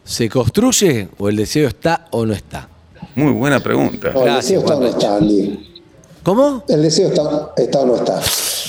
se 0.06 0.30
construye 0.30 1.10
o 1.18 1.28
el 1.30 1.36
deseo 1.36 1.68
está 1.68 2.08
o 2.12 2.26
no 2.26 2.34
está? 2.34 2.70
Muy 3.16 3.32
buena 3.34 3.60
pregunta. 3.60 4.12
No, 4.14 4.20
el 4.20 4.26
Gracias, 4.26 4.46
deseo 4.46 4.60
está 4.62 4.76
o 4.76 4.80
no 4.80 4.88
está, 4.88 5.16
Andy. 5.18 5.82
¿Cómo? 6.24 6.64
El 6.68 6.82
deseo 6.82 7.08
está, 7.10 7.52
está 7.58 7.80
o 7.82 7.86
no 7.86 7.96
está. 7.96 8.22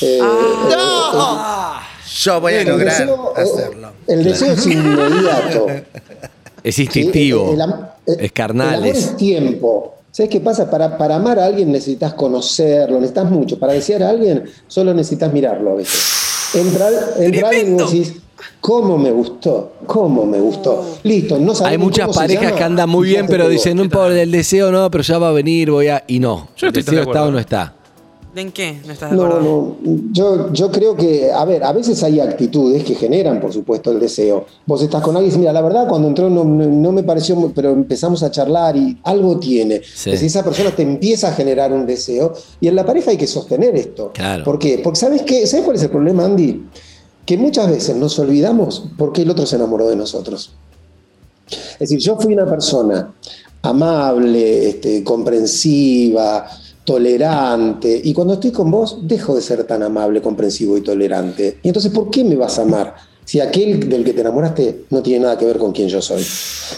Eh, 0.03 0.21
Yo 2.23 2.41
voy 2.41 2.53
a 2.55 2.61
el 2.63 2.69
lograr 2.69 2.93
deseo- 3.07 3.33
hacerlo. 3.37 3.89
El 4.07 4.25
deseo 4.25 4.53
es 4.53 4.67
inmediato. 4.67 5.67
Es 6.63 6.75
¿sí? 6.75 6.83
instintivo. 6.83 7.55
El 8.07 8.21
es 8.25 8.33
carnal. 8.33 8.75
El 8.75 8.83
amor 8.83 8.97
es- 8.97 9.17
tiempo. 9.17 9.95
¿Sabes 10.11 10.31
qué 10.31 10.41
pasa? 10.41 10.69
Para, 10.69 10.99
para 10.99 11.15
amar 11.15 11.39
a 11.39 11.45
alguien 11.45 11.71
necesitas 11.71 12.15
conocerlo, 12.15 12.97
necesitas 12.97 13.31
mucho. 13.31 13.57
Para 13.59 13.75
desear 13.75 14.03
a 14.03 14.09
alguien 14.11 14.45
solo 14.67 14.93
necesitas 14.93 15.33
mirarlo 15.33 15.73
a 15.73 15.75
veces. 15.77 16.55
Entrar, 16.55 16.93
entrar 17.21 17.55
y 17.55 17.63
decís, 17.67 18.15
¿cómo 18.61 18.99
me 18.99 19.11
gustó? 19.11 19.73
¿Cómo 19.87 20.25
me 20.27 20.41
gustó? 20.41 20.85
Listo, 21.03 21.39
no 21.39 21.55
sabemos 21.55 21.71
Hay 21.73 21.79
muchas 21.79 22.07
cómo 22.07 22.19
parejas 22.21 22.53
que 22.53 22.63
andan 22.65 22.89
muy 22.89 23.09
bien, 23.09 23.27
pero 23.29 23.49
dicen, 23.49 23.77
no 23.77 23.85
importa 23.85 24.21
el 24.21 24.31
deseo, 24.31 24.71
no, 24.73 24.91
pero 24.91 25.03
ya 25.05 25.19
va 25.19 25.29
a 25.29 25.33
venir, 25.33 25.71
voy 25.71 25.89
a. 25.89 26.05
Y 26.07 26.19
no. 26.19 26.49
Yo 26.57 26.67
el 26.67 26.77
estoy 26.77 26.83
tan 26.83 26.95
deseo 26.95 27.05
de 27.05 27.11
está 27.11 27.25
o 27.27 27.31
no 27.31 27.39
está. 27.39 27.73
¿En 28.35 28.53
qué? 28.53 28.81
¿No 28.87 28.93
estás 28.93 29.11
de 29.13 29.17
No, 29.17 29.25
acuerdo? 29.25 29.77
no, 29.81 29.97
yo, 30.13 30.53
yo 30.53 30.71
creo 30.71 30.95
que, 30.95 31.33
a 31.33 31.43
ver, 31.47 31.65
a 31.65 31.73
veces 31.73 32.03
hay 32.03 32.21
actitudes 32.21 32.85
que 32.85 32.95
generan, 32.95 33.41
por 33.41 33.51
supuesto, 33.51 33.91
el 33.93 33.99
deseo. 33.99 34.45
Vos 34.67 34.83
estás 34.83 35.01
con 35.01 35.17
alguien 35.17 35.25
y 35.25 35.31
dices, 35.31 35.41
mira, 35.41 35.55
la 35.55 35.63
verdad, 35.63 35.89
cuando 35.89 36.07
entró 36.09 36.29
no, 36.29 36.45
no- 36.45 36.67
no 36.67 36.93
me 36.93 37.03
pareció, 37.03 37.35
muy- 37.35 37.53
pero 37.55 37.71
empezamos 37.71 38.23
a 38.23 38.31
charlar 38.31 38.77
y 38.77 38.99
algo 39.05 39.39
tiene. 39.39 39.77
Sí. 39.83 40.11
Es 40.11 40.21
decir, 40.21 40.27
esa 40.27 40.45
persona 40.45 40.71
te 40.71 40.83
empieza 40.83 41.29
a 41.29 41.33
generar 41.33 41.73
un 41.73 41.87
deseo 41.87 42.35
y 42.61 42.69
en 42.69 42.75
la 42.77 42.85
pareja 42.85 43.11
hay 43.13 43.17
que 43.17 43.27
sostener 43.27 43.75
esto. 43.75 44.11
Claro. 44.13 44.45
¿Por 44.45 44.59
qué? 44.59 44.81
Porque 44.85 45.01
¿sabes 45.01 45.23
qué? 45.23 45.47
¿Sabes 45.47 45.65
cuál 45.65 45.77
es 45.79 45.85
el 45.85 45.91
problema, 45.91 46.27
Andy? 46.27 46.63
Que 47.27 47.37
muchas 47.37 47.69
veces 47.69 47.97
nos 47.97 48.19
olvidamos 48.19 48.85
porque 48.97 49.23
el 49.23 49.31
otro 49.31 49.45
se 49.45 49.57
enamoró 49.57 49.89
de 49.89 49.97
nosotros. 49.97 50.53
Es 51.49 51.79
decir, 51.79 51.99
yo 51.99 52.17
fui 52.17 52.33
una 52.33 52.47
persona 52.47 53.13
amable, 53.63 54.69
este, 54.69 55.03
comprensiva, 55.05 56.47
tolerante, 56.85 58.01
y 58.03 58.13
cuando 58.13 58.35
estoy 58.35 58.53
con 58.53 58.71
vos 58.71 58.99
dejo 59.03 59.35
de 59.35 59.43
ser 59.43 59.65
tan 59.65 59.83
amable, 59.83 60.23
comprensivo 60.23 60.79
y 60.79 60.83
tolerante. 60.83 61.59
Y 61.63 61.69
entonces, 61.69 61.91
¿por 61.91 62.11
qué 62.11 62.23
me 62.23 62.37
vas 62.37 62.59
a 62.59 62.63
amar? 62.63 62.95
Si 63.25 63.41
aquel 63.41 63.89
del 63.89 64.05
que 64.05 64.13
te 64.13 64.21
enamoraste 64.21 64.85
no 64.91 65.03
tiene 65.03 65.25
nada 65.25 65.37
que 65.37 65.45
ver 65.45 65.59
con 65.59 65.73
quien 65.73 65.89
yo 65.89 66.01
soy. 66.01 66.25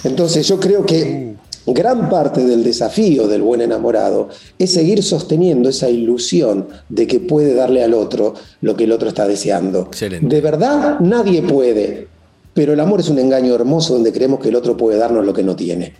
Entonces, 0.04 0.48
yo 0.48 0.58
creo 0.58 0.86
que 0.86 1.36
gran 1.74 2.08
parte 2.08 2.44
del 2.44 2.62
desafío 2.64 3.26
del 3.28 3.42
buen 3.42 3.60
enamorado 3.60 4.28
es 4.58 4.72
seguir 4.72 5.02
sosteniendo 5.02 5.68
esa 5.68 5.88
ilusión 5.88 6.68
de 6.88 7.06
que 7.06 7.20
puede 7.20 7.54
darle 7.54 7.82
al 7.84 7.94
otro 7.94 8.34
lo 8.60 8.76
que 8.76 8.84
el 8.84 8.92
otro 8.92 9.08
está 9.08 9.26
deseando. 9.26 9.82
Excelente. 9.82 10.34
De 10.34 10.40
verdad, 10.40 11.00
nadie 11.00 11.42
puede. 11.42 12.08
Pero 12.54 12.72
el 12.72 12.80
amor 12.80 13.00
es 13.00 13.08
un 13.08 13.18
engaño 13.18 13.54
hermoso 13.54 13.94
donde 13.94 14.12
creemos 14.12 14.40
que 14.40 14.48
el 14.48 14.56
otro 14.56 14.76
puede 14.76 14.98
darnos 14.98 15.24
lo 15.24 15.32
que 15.32 15.42
no 15.44 15.54
tiene. 15.54 15.94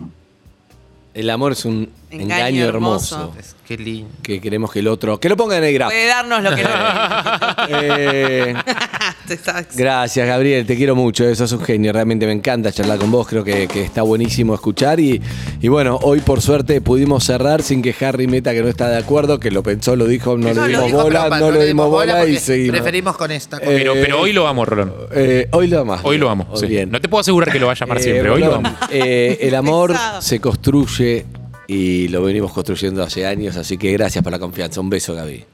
El 1.13 1.29
amor 1.31 1.53
es 1.53 1.65
un 1.65 1.89
engaño, 2.11 2.33
Engaño 2.35 2.65
hermoso. 2.65 3.15
hermoso. 3.33 3.55
Qué 3.67 3.77
lindo. 3.77 4.09
Que 4.21 4.39
queremos 4.39 4.71
que 4.71 4.79
el 4.79 4.87
otro. 4.87 5.19
Que 5.19 5.27
lo 5.29 5.35
ponga 5.35 5.57
en 5.57 5.63
el 5.63 5.73
grafo. 5.73 5.91
Puede 5.91 6.07
darnos 6.07 6.43
lo 6.43 6.55
que 6.55 6.63
no. 6.63 6.69
Eh, 7.71 8.53
Te 9.29 9.35
estás- 9.35 9.77
Gracias, 9.77 10.27
Gabriel, 10.27 10.65
te 10.65 10.75
quiero 10.75 10.95
mucho, 10.95 11.23
eso 11.29 11.45
es 11.45 11.51
un 11.51 11.61
genio, 11.61 11.93
realmente 11.93 12.25
me 12.25 12.33
encanta 12.33 12.71
charlar 12.71 12.97
con 12.97 13.11
vos, 13.11 13.27
creo 13.27 13.43
que, 13.43 13.67
que 13.67 13.83
está 13.83 14.01
buenísimo 14.01 14.53
escuchar 14.55 14.99
y, 14.99 15.21
y 15.61 15.67
bueno, 15.69 15.97
hoy 16.01 16.19
por 16.19 16.41
suerte 16.41 16.81
pudimos 16.81 17.23
cerrar 17.23 17.61
sin 17.63 17.81
que 17.81 17.95
Harry 18.03 18.27
meta 18.27 18.53
que 18.53 18.61
no 18.61 18.67
está 18.67 18.89
de 18.89 18.97
acuerdo, 18.97 19.39
que 19.39 19.51
lo 19.51 19.63
pensó, 19.63 19.95
lo 19.95 20.05
dijo, 20.07 20.37
no, 20.37 20.53
No, 20.53 20.65
le 20.65 20.73
dimos 20.73 20.85
dijo, 20.87 21.03
bola, 21.03 21.27
pero 21.29 21.51
no, 21.51 21.51
le 21.51 21.65
dimos 21.65 21.89
bola, 21.89 22.25
y 22.25 22.37
seguimos. 22.37 22.71
Preferimos 22.77 23.15
con 23.17 23.31
esta. 23.31 23.57
Eh, 23.57 23.61
Pero, 23.65 23.93
pero 23.93 24.19
hoy 24.21 24.33
lo 24.33 24.47
amo, 24.47 24.65
Rolón. 24.65 24.93
Eh, 25.11 25.47
hoy 25.51 25.67
lo 25.67 25.79
amas. 25.81 26.01
Hoy 26.03 26.17
lo 26.17 26.29
amo. 26.29 26.47
sí. 26.55 26.65
Bien. 26.65 26.89
No 26.91 26.99
te 26.99 27.07
puedo 27.07 27.21
asegurar 27.21 27.51
que 27.51 27.59
lo 27.59 27.67
vaya 27.67 27.83
a 27.83 27.85
amar 27.85 27.97
Eh, 27.99 28.01
siempre. 28.03 28.29
Hoy 28.29 28.41
lo 28.41 28.55
amo. 28.55 28.69
eh, 28.91 29.37
el 29.41 29.53
amor 29.55 29.93
se 30.21 30.39
construye 30.39 31.25
y 31.67 32.07
lo 32.07 32.23
venimos 32.23 32.51
construyendo 32.51 33.03
hace 33.03 33.25
años, 33.27 33.55
así 33.57 33.77
que 33.77 33.91
gracias 33.91 34.23
por 34.23 34.31
la 34.31 34.39
confianza. 34.39 34.81
Un 34.81 34.89
beso, 34.89 35.13
Gaby. 35.13 35.45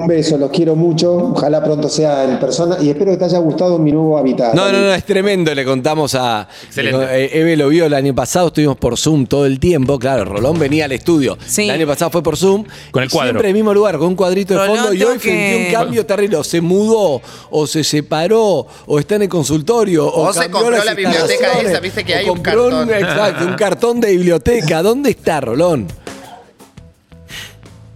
Un 0.00 0.06
beso, 0.08 0.38
los 0.38 0.50
quiero 0.50 0.74
mucho. 0.76 1.12
Ojalá 1.14 1.62
pronto 1.62 1.88
sea 1.88 2.24
en 2.24 2.38
persona 2.38 2.76
y 2.80 2.88
espero 2.90 3.10
que 3.12 3.16
te 3.18 3.24
haya 3.26 3.38
gustado 3.38 3.78
mi 3.78 3.92
nuevo 3.92 4.16
hábitat. 4.18 4.54
No, 4.54 4.70
no, 4.72 4.78
no, 4.80 4.94
es 4.94 5.04
tremendo. 5.04 5.54
Le 5.54 5.64
contamos 5.64 6.14
a. 6.14 6.48
Excelente. 6.66 7.04
eh, 7.24 7.30
Eve 7.40 7.56
lo 7.56 7.68
vio 7.68 7.86
el 7.86 7.94
año 7.94 8.14
pasado, 8.14 8.48
estuvimos 8.48 8.76
por 8.76 8.96
Zoom 8.96 9.26
todo 9.26 9.46
el 9.46 9.58
tiempo. 9.60 9.98
Claro, 9.98 10.24
Rolón 10.24 10.58
venía 10.58 10.84
al 10.86 10.92
estudio. 10.92 11.36
Sí. 11.46 11.64
El 11.64 11.70
año 11.72 11.86
pasado 11.86 12.10
fue 12.10 12.22
por 12.22 12.36
Zoom. 12.36 12.64
Con 12.90 13.02
el 13.02 13.10
cuadro. 13.10 13.28
Siempre 13.30 13.48
en 13.48 13.56
el 13.56 13.62
mismo 13.62 13.74
lugar, 13.74 13.98
con 13.98 14.08
un 14.08 14.16
cuadrito 14.16 14.54
de 14.54 14.60
Rolón, 14.60 14.76
fondo. 14.76 14.94
Y 14.94 15.02
hoy 15.02 15.10
a 15.10 15.12
un 15.14 15.18
que- 15.20 15.68
cambio 15.72 16.06
terrible. 16.06 16.36
O 16.36 16.44
se 16.44 16.60
mudó, 16.60 17.20
o 17.50 17.66
se 17.66 17.84
separó, 17.84 18.66
o 18.86 18.98
está 18.98 19.16
en 19.16 19.22
el 19.22 19.28
consultorio, 19.28 20.06
o, 20.06 20.28
O 20.28 20.32
se 20.32 20.50
compró 20.50 20.82
la 20.84 20.94
biblioteca 20.94 21.60
esa, 21.60 21.80
viste 21.80 22.04
que 22.04 22.14
o 22.14 22.16
hay 22.18 22.28
un 22.28 22.40
cartón. 22.40 22.90
exacto, 22.94 23.44
un 23.46 23.54
cartón 23.54 24.00
de 24.00 24.10
biblioteca. 24.12 24.82
¿Dónde 24.82 25.10
está 25.10 25.40
Rolón? 25.40 25.86